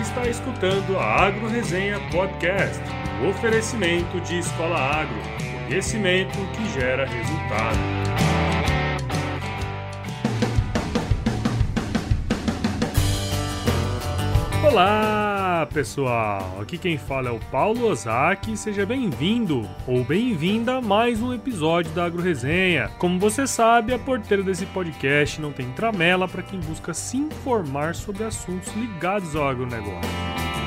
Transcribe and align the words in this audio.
está 0.00 0.28
escutando 0.28 0.98
a 0.98 1.26
Agro 1.26 1.48
Resenha 1.48 1.98
Podcast, 2.10 2.80
o 3.22 3.30
oferecimento 3.30 4.20
de 4.20 4.38
Escola 4.38 4.78
Agro, 4.78 5.20
conhecimento 5.66 6.38
que 6.56 6.64
gera 6.78 7.04
resultado. 7.04 7.78
Olá, 14.64 15.37
pessoal! 15.66 16.58
Aqui 16.60 16.78
quem 16.78 16.98
fala 16.98 17.28
é 17.28 17.32
o 17.32 17.40
Paulo 17.50 17.86
Ozaki. 17.86 18.56
Seja 18.56 18.84
bem-vindo 18.84 19.68
ou 19.86 20.04
bem-vinda 20.04 20.76
a 20.76 20.80
mais 20.80 21.22
um 21.22 21.32
episódio 21.32 21.92
da 21.92 22.04
Agro 22.04 22.22
Resenha. 22.22 22.90
Como 22.98 23.18
você 23.18 23.46
sabe, 23.46 23.94
a 23.94 23.98
porteira 23.98 24.42
desse 24.42 24.66
podcast 24.66 25.40
não 25.40 25.52
tem 25.52 25.70
tramela 25.72 26.28
para 26.28 26.42
quem 26.42 26.60
busca 26.60 26.92
se 26.92 27.16
informar 27.16 27.94
sobre 27.94 28.24
assuntos 28.24 28.72
ligados 28.74 29.34
ao 29.34 29.48
agronegócio. 29.48 30.57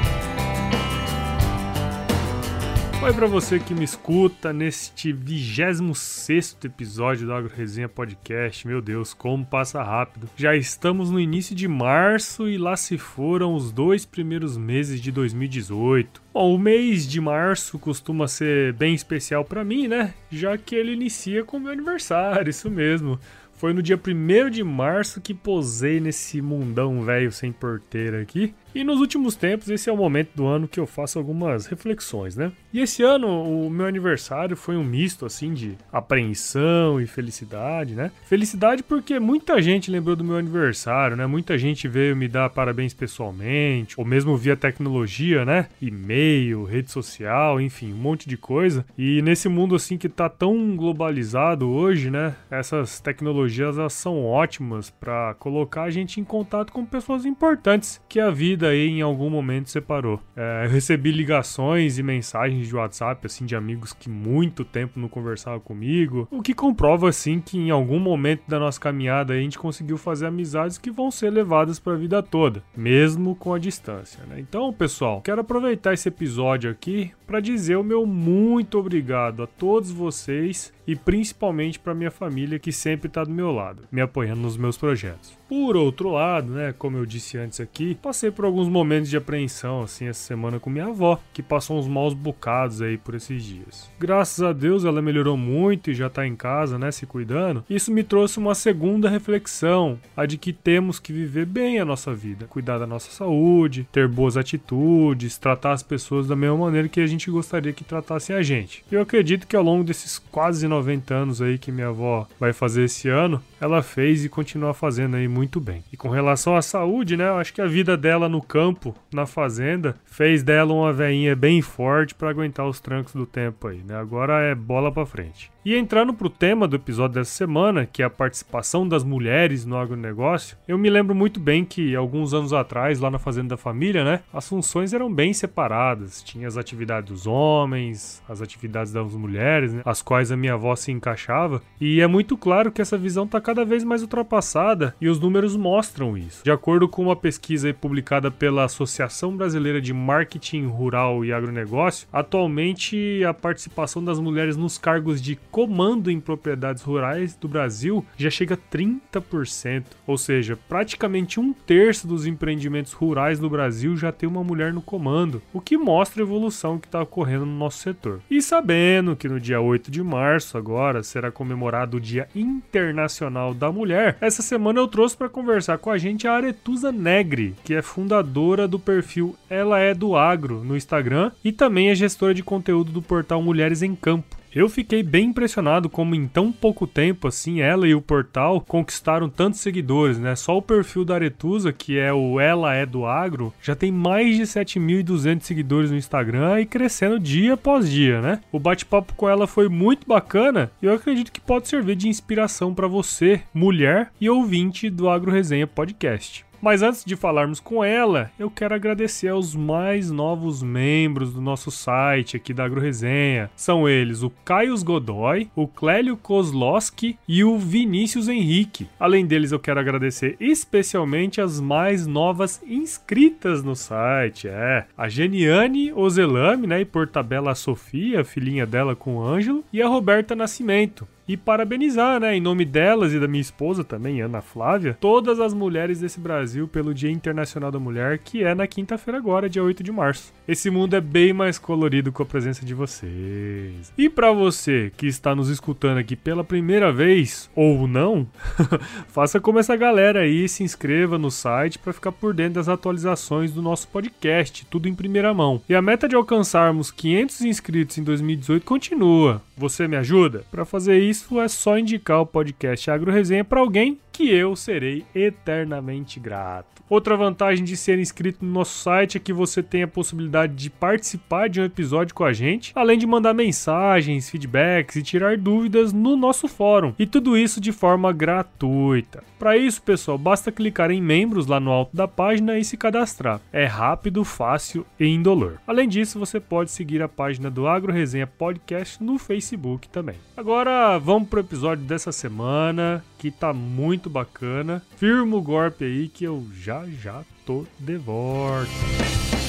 Oi 3.03 3.11
para 3.13 3.25
você 3.25 3.59
que 3.59 3.73
me 3.73 3.83
escuta 3.83 4.53
neste 4.53 5.11
26 5.11 6.57
episódio 6.63 7.25
do 7.25 7.33
Agro 7.33 7.51
Resenha 7.51 7.89
Podcast. 7.89 8.67
Meu 8.67 8.79
Deus, 8.79 9.11
como 9.11 9.43
passa 9.43 9.81
rápido. 9.81 10.29
Já 10.37 10.55
estamos 10.55 11.09
no 11.09 11.19
início 11.19 11.55
de 11.55 11.67
março 11.67 12.47
e 12.47 12.59
lá 12.59 12.77
se 12.77 12.99
foram 12.99 13.55
os 13.55 13.71
dois 13.71 14.05
primeiros 14.05 14.55
meses 14.55 15.01
de 15.01 15.11
2018. 15.11 16.21
Bom, 16.31 16.53
o 16.53 16.59
mês 16.59 17.07
de 17.07 17.19
março 17.19 17.79
costuma 17.79 18.27
ser 18.27 18.73
bem 18.73 18.93
especial 18.93 19.43
para 19.43 19.63
mim, 19.63 19.87
né? 19.87 20.13
Já 20.31 20.55
que 20.55 20.75
ele 20.75 20.93
inicia 20.93 21.43
com 21.43 21.57
meu 21.57 21.71
aniversário, 21.71 22.51
isso 22.51 22.69
mesmo. 22.69 23.19
Foi 23.61 23.73
no 23.73 23.83
dia 23.83 23.95
1 23.95 24.49
de 24.49 24.63
março 24.63 25.21
que 25.21 25.35
posei 25.35 25.99
nesse 25.99 26.41
mundão 26.41 27.03
velho 27.03 27.31
sem 27.31 27.51
porteira 27.51 28.19
aqui. 28.19 28.55
E 28.73 28.83
nos 28.83 28.99
últimos 28.99 29.35
tempos, 29.35 29.69
esse 29.69 29.89
é 29.89 29.93
o 29.93 29.97
momento 29.97 30.29
do 30.33 30.47
ano 30.47 30.67
que 30.67 30.79
eu 30.79 30.87
faço 30.87 31.19
algumas 31.19 31.65
reflexões, 31.65 32.35
né? 32.35 32.51
E 32.73 32.79
esse 32.79 33.03
ano, 33.03 33.27
o 33.27 33.69
meu 33.69 33.85
aniversário 33.85 34.55
foi 34.55 34.77
um 34.77 34.83
misto, 34.83 35.25
assim, 35.25 35.53
de 35.53 35.77
apreensão 35.91 37.01
e 37.01 37.05
felicidade, 37.05 37.93
né? 37.93 38.11
Felicidade 38.25 38.81
porque 38.81 39.19
muita 39.19 39.61
gente 39.61 39.91
lembrou 39.91 40.15
do 40.15 40.23
meu 40.23 40.37
aniversário, 40.37 41.17
né? 41.17 41.25
Muita 41.25 41.57
gente 41.57 41.87
veio 41.87 42.15
me 42.15 42.29
dar 42.29 42.49
parabéns 42.49 42.93
pessoalmente, 42.93 43.95
ou 43.97 44.05
mesmo 44.05 44.37
via 44.37 44.55
tecnologia, 44.55 45.43
né? 45.43 45.67
E-mail, 45.81 46.63
rede 46.63 46.91
social, 46.91 47.59
enfim, 47.59 47.91
um 47.91 47.97
monte 47.97 48.27
de 48.29 48.37
coisa. 48.37 48.85
E 48.97 49.21
nesse 49.21 49.49
mundo, 49.49 49.75
assim, 49.75 49.97
que 49.97 50.07
tá 50.07 50.29
tão 50.29 50.77
globalizado 50.77 51.69
hoje, 51.69 52.09
né? 52.09 52.35
Essas 52.49 53.01
tecnologias, 53.01 53.77
elas 53.77 53.93
são 53.93 54.23
ótimas 54.23 54.89
para 54.89 55.33
colocar 55.39 55.83
a 55.83 55.91
gente 55.91 56.21
em 56.21 56.23
contato 56.23 56.71
com 56.71 56.85
pessoas 56.85 57.25
importantes 57.25 57.99
que 58.07 58.19
a 58.19 58.29
vida 58.29 58.60
vida 58.61 58.67
aí 58.67 58.87
em 58.89 59.01
algum 59.01 59.29
momento 59.29 59.69
separou. 59.69 60.21
É, 60.35 60.65
eu 60.65 60.69
recebi 60.69 61.11
ligações 61.11 61.97
e 61.97 62.03
mensagens 62.03 62.67
de 62.67 62.75
WhatsApp, 62.75 63.25
assim, 63.25 63.45
de 63.45 63.55
amigos 63.55 63.91
que 63.91 64.09
muito 64.09 64.63
tempo 64.63 64.99
não 64.99 65.09
conversavam 65.09 65.59
comigo, 65.59 66.27
o 66.29 66.41
que 66.41 66.53
comprova, 66.53 67.09
assim, 67.09 67.39
que 67.39 67.57
em 67.57 67.71
algum 67.71 67.99
momento 67.99 68.43
da 68.47 68.59
nossa 68.59 68.79
caminhada 68.79 69.33
a 69.33 69.37
gente 69.37 69.57
conseguiu 69.57 69.97
fazer 69.97 70.27
amizades 70.27 70.77
que 70.77 70.91
vão 70.91 71.09
ser 71.09 71.31
levadas 71.31 71.79
para 71.79 71.93
a 71.93 71.97
vida 71.97 72.21
toda, 72.21 72.63
mesmo 72.77 73.35
com 73.35 73.53
a 73.53 73.59
distância, 73.59 74.23
né? 74.27 74.39
Então, 74.39 74.71
pessoal, 74.71 75.21
quero 75.21 75.41
aproveitar 75.41 75.93
esse 75.93 76.07
episódio 76.07 76.69
aqui 76.69 77.11
para 77.31 77.39
dizer 77.39 77.77
o 77.77 77.83
meu 77.83 78.05
muito 78.05 78.77
obrigado 78.77 79.41
a 79.41 79.47
todos 79.47 79.89
vocês 79.89 80.73
e 80.85 80.97
principalmente 80.97 81.79
para 81.79 81.93
minha 81.93 82.11
família 82.11 82.59
que 82.59 82.73
sempre 82.73 83.07
está 83.07 83.23
do 83.23 83.31
meu 83.31 83.51
lado, 83.51 83.83
me 83.89 84.01
apoiando 84.01 84.41
nos 84.41 84.57
meus 84.57 84.77
projetos. 84.77 85.39
Por 85.47 85.77
outro 85.77 86.09
lado, 86.09 86.51
né, 86.51 86.73
como 86.77 86.97
eu 86.97 87.05
disse 87.05 87.37
antes 87.37 87.59
aqui, 87.59 87.95
passei 87.95 88.31
por 88.31 88.45
alguns 88.45 88.67
momentos 88.67 89.09
de 89.09 89.17
apreensão 89.17 89.83
assim 89.83 90.07
essa 90.07 90.21
semana 90.21 90.59
com 90.59 90.69
minha 90.69 90.87
avó, 90.87 91.19
que 91.33 91.41
passou 91.41 91.77
uns 91.77 91.87
maus 91.87 92.13
bocados 92.13 92.81
aí 92.81 92.97
por 92.97 93.15
esses 93.15 93.43
dias. 93.43 93.89
Graças 93.99 94.43
a 94.43 94.51
Deus 94.51 94.83
ela 94.83 95.01
melhorou 95.01 95.37
muito 95.37 95.91
e 95.91 95.93
já 95.93 96.09
tá 96.09 96.25
em 96.25 96.35
casa, 96.35 96.77
né, 96.77 96.91
se 96.91 97.05
cuidando. 97.05 97.63
Isso 97.69 97.91
me 97.91 98.03
trouxe 98.03 98.39
uma 98.39 98.55
segunda 98.55 99.09
reflexão, 99.09 99.99
a 100.17 100.25
de 100.25 100.37
que 100.37 100.51
temos 100.51 100.99
que 100.99 101.13
viver 101.13 101.45
bem 101.45 101.79
a 101.79 101.85
nossa 101.85 102.13
vida, 102.13 102.47
cuidar 102.47 102.77
da 102.77 102.87
nossa 102.87 103.11
saúde, 103.11 103.87
ter 103.91 104.07
boas 104.07 104.35
atitudes, 104.35 105.37
tratar 105.37 105.73
as 105.73 105.83
pessoas 105.83 106.27
da 106.27 106.35
mesma 106.35 106.57
maneira 106.57 106.89
que 106.89 106.99
a 106.99 107.07
gente 107.07 107.20
gostaria 107.29 107.73
que 107.73 107.83
tratassem 107.83 108.35
a 108.35 108.41
gente. 108.41 108.83
Eu 108.91 109.01
acredito 109.01 109.45
que 109.45 109.55
ao 109.55 109.63
longo 109.63 109.83
desses 109.83 110.17
quase 110.17 110.67
90 110.67 111.13
anos 111.13 111.41
aí 111.41 111.57
que 111.57 111.71
minha 111.71 111.89
avó 111.89 112.27
vai 112.39 112.53
fazer 112.53 112.85
esse 112.85 113.09
ano, 113.09 113.43
ela 113.61 113.83
fez 113.83 114.25
e 114.25 114.29
continua 114.29 114.73
fazendo 114.73 115.15
aí 115.15 115.27
muito 115.27 115.61
bem. 115.61 115.83
E 115.93 115.95
com 115.95 116.09
relação 116.09 116.55
à 116.55 116.61
saúde, 116.61 117.15
né, 117.15 117.29
eu 117.29 117.37
acho 117.37 117.53
que 117.53 117.61
a 117.61 117.67
vida 117.67 117.95
dela 117.95 118.27
no 118.27 118.41
campo, 118.41 118.95
na 119.13 119.27
fazenda, 119.27 119.95
fez 120.03 120.41
dela 120.41 120.73
uma 120.73 120.91
veinha 120.91 121.35
bem 121.35 121.61
forte 121.61 122.15
para 122.15 122.29
aguentar 122.29 122.67
os 122.67 122.79
trancos 122.79 123.13
do 123.13 123.25
tempo 123.25 123.67
aí, 123.67 123.83
né? 123.87 123.95
Agora 123.95 124.41
é 124.41 124.55
bola 124.55 124.91
para 124.91 125.05
frente. 125.05 125.51
E 125.63 125.75
entrando 125.75 126.11
pro 126.11 126.27
tema 126.27 126.67
do 126.67 126.75
episódio 126.75 127.15
dessa 127.15 127.29
semana, 127.29 127.85
que 127.85 128.01
é 128.01 128.05
a 128.05 128.09
participação 128.09 128.87
das 128.87 129.03
mulheres 129.03 129.63
no 129.63 129.77
agronegócio, 129.77 130.57
eu 130.67 130.75
me 130.75 130.89
lembro 130.89 131.13
muito 131.13 131.39
bem 131.39 131.63
que 131.63 131.95
alguns 131.95 132.33
anos 132.33 132.51
atrás, 132.51 132.99
lá 132.99 133.11
na 133.11 133.19
Fazenda 133.19 133.49
da 133.49 133.57
Família, 133.57 134.03
né, 134.03 134.21
as 134.33 134.49
funções 134.49 134.91
eram 134.91 135.13
bem 135.13 135.33
separadas. 135.33 136.23
Tinha 136.23 136.47
as 136.47 136.57
atividades 136.57 137.11
dos 137.11 137.27
homens, 137.27 138.23
as 138.27 138.41
atividades 138.41 138.91
das 138.91 139.13
mulheres, 139.13 139.71
né, 139.71 139.83
as 139.85 140.01
quais 140.01 140.31
a 140.31 140.37
minha 140.37 140.53
avó 140.53 140.75
se 140.75 140.91
encaixava. 140.91 141.61
E 141.79 142.01
é 142.01 142.07
muito 142.07 142.35
claro 142.35 142.71
que 142.71 142.81
essa 142.81 142.97
visão 142.97 143.25
está 143.25 143.39
cada 143.51 143.65
vez 143.65 143.83
mais 143.83 144.01
ultrapassada 144.01 144.95
e 145.01 145.09
os 145.09 145.19
números 145.19 145.57
mostram 145.57 146.17
isso. 146.17 146.41
De 146.41 146.49
acordo 146.49 146.87
com 146.87 147.01
uma 147.01 147.17
pesquisa 147.17 147.73
publicada 147.73 148.31
pela 148.31 148.63
Associação 148.63 149.35
Brasileira 149.35 149.81
de 149.81 149.93
Marketing 149.93 150.67
Rural 150.67 151.25
e 151.25 151.33
Agronegócio, 151.33 152.07
atualmente 152.13 153.21
a 153.25 153.33
participação 153.33 154.01
das 154.01 154.21
mulheres 154.21 154.55
nos 154.55 154.77
cargos 154.77 155.21
de 155.21 155.37
comando 155.51 156.09
em 156.09 156.17
propriedades 156.17 156.81
rurais 156.81 157.35
do 157.35 157.49
Brasil 157.49 158.05
já 158.15 158.29
chega 158.29 158.53
a 158.53 158.57
30%, 158.57 159.83
ou 160.07 160.17
seja, 160.17 160.57
praticamente 160.69 161.37
um 161.37 161.51
terço 161.51 162.07
dos 162.07 162.25
empreendimentos 162.25 162.93
rurais 162.93 163.37
do 163.37 163.49
Brasil 163.49 163.97
já 163.97 164.13
tem 164.13 164.29
uma 164.29 164.45
mulher 164.45 164.71
no 164.71 164.81
comando, 164.81 165.41
o 165.51 165.59
que 165.59 165.77
mostra 165.77 166.21
a 166.21 166.25
evolução 166.25 166.79
que 166.79 166.87
está 166.87 167.01
ocorrendo 167.01 167.45
no 167.45 167.57
nosso 167.57 167.79
setor. 167.79 168.21
E 168.31 168.41
sabendo 168.41 169.13
que 169.13 169.27
no 169.27 169.41
dia 169.41 169.59
8 169.59 169.91
de 169.91 170.01
março 170.01 170.57
agora 170.57 171.03
será 171.03 171.29
comemorado 171.29 171.97
o 171.97 172.01
Dia 172.01 172.29
Internacional 172.33 173.40
da 173.49 173.71
Mulher, 173.71 174.17
essa 174.21 174.41
semana 174.41 174.79
eu 174.79 174.87
trouxe 174.87 175.17
para 175.17 175.27
conversar 175.27 175.77
com 175.79 175.89
a 175.89 175.97
gente 175.97 176.27
a 176.27 176.33
Aretusa 176.33 176.91
Negri, 176.91 177.55
que 177.63 177.73
é 177.73 177.81
fundadora 177.81 178.67
do 178.67 178.77
perfil 178.77 179.35
Ela 179.49 179.79
é 179.79 179.93
do 179.93 180.15
Agro 180.15 180.63
no 180.63 180.77
Instagram 180.77 181.31
e 181.43 181.51
também 181.51 181.89
é 181.89 181.95
gestora 181.95 182.33
de 182.33 182.43
conteúdo 182.43 182.91
do 182.91 183.01
portal 183.01 183.41
Mulheres 183.41 183.81
em 183.81 183.95
Campo. 183.95 184.40
Eu 184.53 184.67
fiquei 184.67 185.01
bem 185.01 185.27
impressionado 185.27 185.89
como 185.89 186.13
em 186.13 186.27
tão 186.27 186.51
pouco 186.51 186.85
tempo 186.85 187.25
assim 187.25 187.61
ela 187.61 187.87
e 187.87 187.95
o 187.95 188.01
portal 188.01 188.59
conquistaram 188.59 189.29
tantos 189.29 189.61
seguidores, 189.61 190.19
né? 190.19 190.35
Só 190.35 190.57
o 190.57 190.61
perfil 190.61 191.05
da 191.05 191.15
Aretusa, 191.15 191.71
que 191.71 191.97
é 191.97 192.11
o 192.11 192.37
Ela 192.37 192.73
é 192.73 192.85
do 192.85 193.05
Agro, 193.05 193.53
já 193.61 193.75
tem 193.75 193.93
mais 193.93 194.35
de 194.35 194.43
7.200 194.43 195.41
seguidores 195.43 195.89
no 195.89 195.95
Instagram 195.95 196.59
e 196.59 196.65
crescendo 196.65 197.17
dia 197.17 197.53
após 197.53 197.89
dia, 197.89 198.19
né? 198.19 198.41
O 198.51 198.59
bate-papo 198.59 199.13
com 199.15 199.29
ela 199.29 199.47
foi 199.47 199.69
muito 199.69 200.05
bacana 200.05 200.69
e 200.81 200.85
eu 200.85 200.93
acredito 200.93 201.31
que 201.31 201.39
pode 201.39 201.69
servir 201.69 201.95
de 201.95 202.09
inspiração 202.09 202.73
para 202.73 202.87
você, 202.87 203.41
mulher 203.53 204.11
e 204.19 204.29
ouvinte 204.29 204.89
do 204.89 205.09
Agro 205.09 205.31
Resenha 205.31 205.65
Podcast. 205.65 206.50
Mas 206.61 206.83
antes 206.83 207.03
de 207.03 207.15
falarmos 207.15 207.59
com 207.59 207.83
ela, 207.83 208.31
eu 208.37 208.49
quero 208.49 208.75
agradecer 208.75 209.29
aos 209.29 209.55
mais 209.55 210.11
novos 210.11 210.61
membros 210.61 211.33
do 211.33 211.41
nosso 211.41 211.71
site 211.71 212.37
aqui 212.37 212.53
da 212.53 212.65
AgroResenha. 212.65 213.49
São 213.55 213.89
eles 213.89 214.21
o 214.21 214.29
Caio 214.45 214.71
Godoy, 214.83 215.49
o 215.55 215.67
Clélio 215.67 216.15
Kozlowski 216.15 217.17
e 217.27 217.43
o 217.43 217.57
Vinícius 217.57 218.27
Henrique. 218.27 218.87
Além 218.99 219.25
deles, 219.25 219.51
eu 219.51 219.59
quero 219.59 219.79
agradecer 219.79 220.37
especialmente 220.39 221.41
as 221.41 221.59
mais 221.59 222.05
novas 222.05 222.61
inscritas 222.65 223.63
no 223.63 223.75
site. 223.75 224.47
É, 224.47 224.85
a 224.97 225.09
Geniane 225.09 225.91
Ozelame, 225.91 226.67
né, 226.67 226.81
e 226.81 226.85
por 226.85 227.07
tabela 227.07 227.51
a 227.51 227.55
Sofia, 227.55 228.23
filhinha 228.23 228.65
dela 228.65 228.95
com 228.95 229.17
o 229.17 229.23
Ângelo, 229.23 229.63
e 229.73 229.81
a 229.81 229.87
Roberta 229.87 230.35
Nascimento 230.35 231.07
e 231.31 231.37
parabenizar, 231.37 232.19
né, 232.19 232.35
em 232.35 232.41
nome 232.41 232.65
delas 232.65 233.13
e 233.13 233.19
da 233.19 233.25
minha 233.27 233.39
esposa 233.39 233.85
também, 233.85 234.21
Ana 234.21 234.41
Flávia, 234.41 234.97
todas 234.99 235.39
as 235.39 235.53
mulheres 235.53 236.01
desse 236.01 236.19
Brasil 236.19 236.67
pelo 236.67 236.93
Dia 236.93 237.09
Internacional 237.09 237.71
da 237.71 237.79
Mulher, 237.79 238.17
que 238.17 238.43
é 238.43 238.53
na 238.53 238.67
quinta-feira 238.67 239.17
agora, 239.17 239.49
dia 239.49 239.63
8 239.63 239.81
de 239.81 239.93
março. 239.93 240.33
Esse 240.45 240.69
mundo 240.69 240.93
é 240.93 240.99
bem 240.99 241.31
mais 241.31 241.57
colorido 241.57 242.11
com 242.11 242.21
a 242.21 242.25
presença 242.25 242.65
de 242.65 242.73
vocês. 242.73 243.93
E 243.97 244.09
para 244.09 244.33
você 244.33 244.91
que 244.97 245.07
está 245.07 245.33
nos 245.33 245.47
escutando 245.47 245.99
aqui 245.99 246.17
pela 246.17 246.43
primeira 246.43 246.91
vez 246.91 247.49
ou 247.55 247.87
não, 247.87 248.27
faça 249.07 249.39
como 249.39 249.59
essa 249.59 249.77
galera 249.77 250.21
aí, 250.21 250.49
se 250.49 250.63
inscreva 250.63 251.17
no 251.17 251.31
site 251.31 251.79
para 251.79 251.93
ficar 251.93 252.11
por 252.11 252.33
dentro 252.33 252.55
das 252.55 252.67
atualizações 252.67 253.53
do 253.53 253.61
nosso 253.61 253.87
podcast, 253.87 254.65
tudo 254.65 254.89
em 254.89 254.93
primeira 254.93 255.33
mão. 255.33 255.61
E 255.69 255.73
a 255.73 255.81
meta 255.81 256.09
de 256.09 256.15
alcançarmos 256.15 256.91
500 256.91 257.41
inscritos 257.41 257.97
em 257.97 258.03
2018 258.03 258.65
continua. 258.65 259.41
Você 259.55 259.87
me 259.87 259.95
ajuda? 259.95 260.43
Para 260.51 260.65
fazer 260.65 260.99
isso 260.99 261.20
é 261.41 261.47
só 261.47 261.77
indicar 261.77 262.21
o 262.21 262.25
podcast 262.25 262.89
Agro 262.89 263.11
Resenha 263.11 263.43
para 263.43 263.59
alguém 263.59 263.99
que 264.11 264.29
eu 264.29 264.55
serei 264.55 265.05
eternamente 265.15 266.19
grato. 266.19 266.81
Outra 266.91 267.15
vantagem 267.15 267.63
de 267.63 267.77
ser 267.77 267.99
inscrito 267.99 268.43
no 268.43 268.51
nosso 268.51 268.77
site 268.77 269.15
é 269.15 269.19
que 269.19 269.31
você 269.31 269.63
tem 269.63 269.83
a 269.83 269.87
possibilidade 269.87 270.53
de 270.53 270.69
participar 270.69 271.47
de 271.47 271.61
um 271.61 271.63
episódio 271.63 272.13
com 272.13 272.25
a 272.25 272.33
gente, 272.33 272.73
além 272.75 272.97
de 272.97 273.07
mandar 273.07 273.33
mensagens, 273.33 274.29
feedbacks 274.29 274.97
e 274.97 275.01
tirar 275.01 275.37
dúvidas 275.37 275.93
no 275.93 276.17
nosso 276.17 276.49
fórum. 276.49 276.93
E 276.99 277.07
tudo 277.07 277.37
isso 277.37 277.61
de 277.61 277.71
forma 277.71 278.11
gratuita. 278.11 279.23
Para 279.39 279.57
isso, 279.57 279.81
pessoal, 279.81 280.17
basta 280.17 280.51
clicar 280.51 280.91
em 280.91 281.01
membros 281.01 281.47
lá 281.47 281.59
no 281.59 281.71
alto 281.71 281.95
da 281.95 282.07
página 282.07 282.59
e 282.59 282.63
se 282.63 282.75
cadastrar. 282.77 283.39
É 283.51 283.65
rápido, 283.65 284.23
fácil 284.23 284.85
e 284.99 285.07
indolor. 285.07 285.59
Além 285.65 285.87
disso, 285.87 286.19
você 286.19 286.39
pode 286.39 286.71
seguir 286.71 287.01
a 287.01 287.07
página 287.07 287.49
do 287.49 287.67
Agro 287.67 287.91
Resenha 287.91 288.27
Podcast 288.27 289.01
no 289.01 289.17
Facebook 289.17 289.87
também. 289.87 290.17
Agora, 290.37 290.97
vamos 290.99 291.29
pro 291.29 291.39
episódio 291.39 291.85
dessa 291.85 292.11
semana, 292.11 293.03
que 293.17 293.31
tá 293.31 293.53
muito 293.53 294.10
bacana. 294.11 294.83
Firma 294.97 295.37
o 295.37 295.41
golpe 295.41 295.85
aí 295.85 296.07
que 296.07 296.23
eu 296.23 296.45
já 296.53 296.85
já 297.01 297.23
tô 297.45 297.65
de 297.79 297.97
volta. 297.97 299.40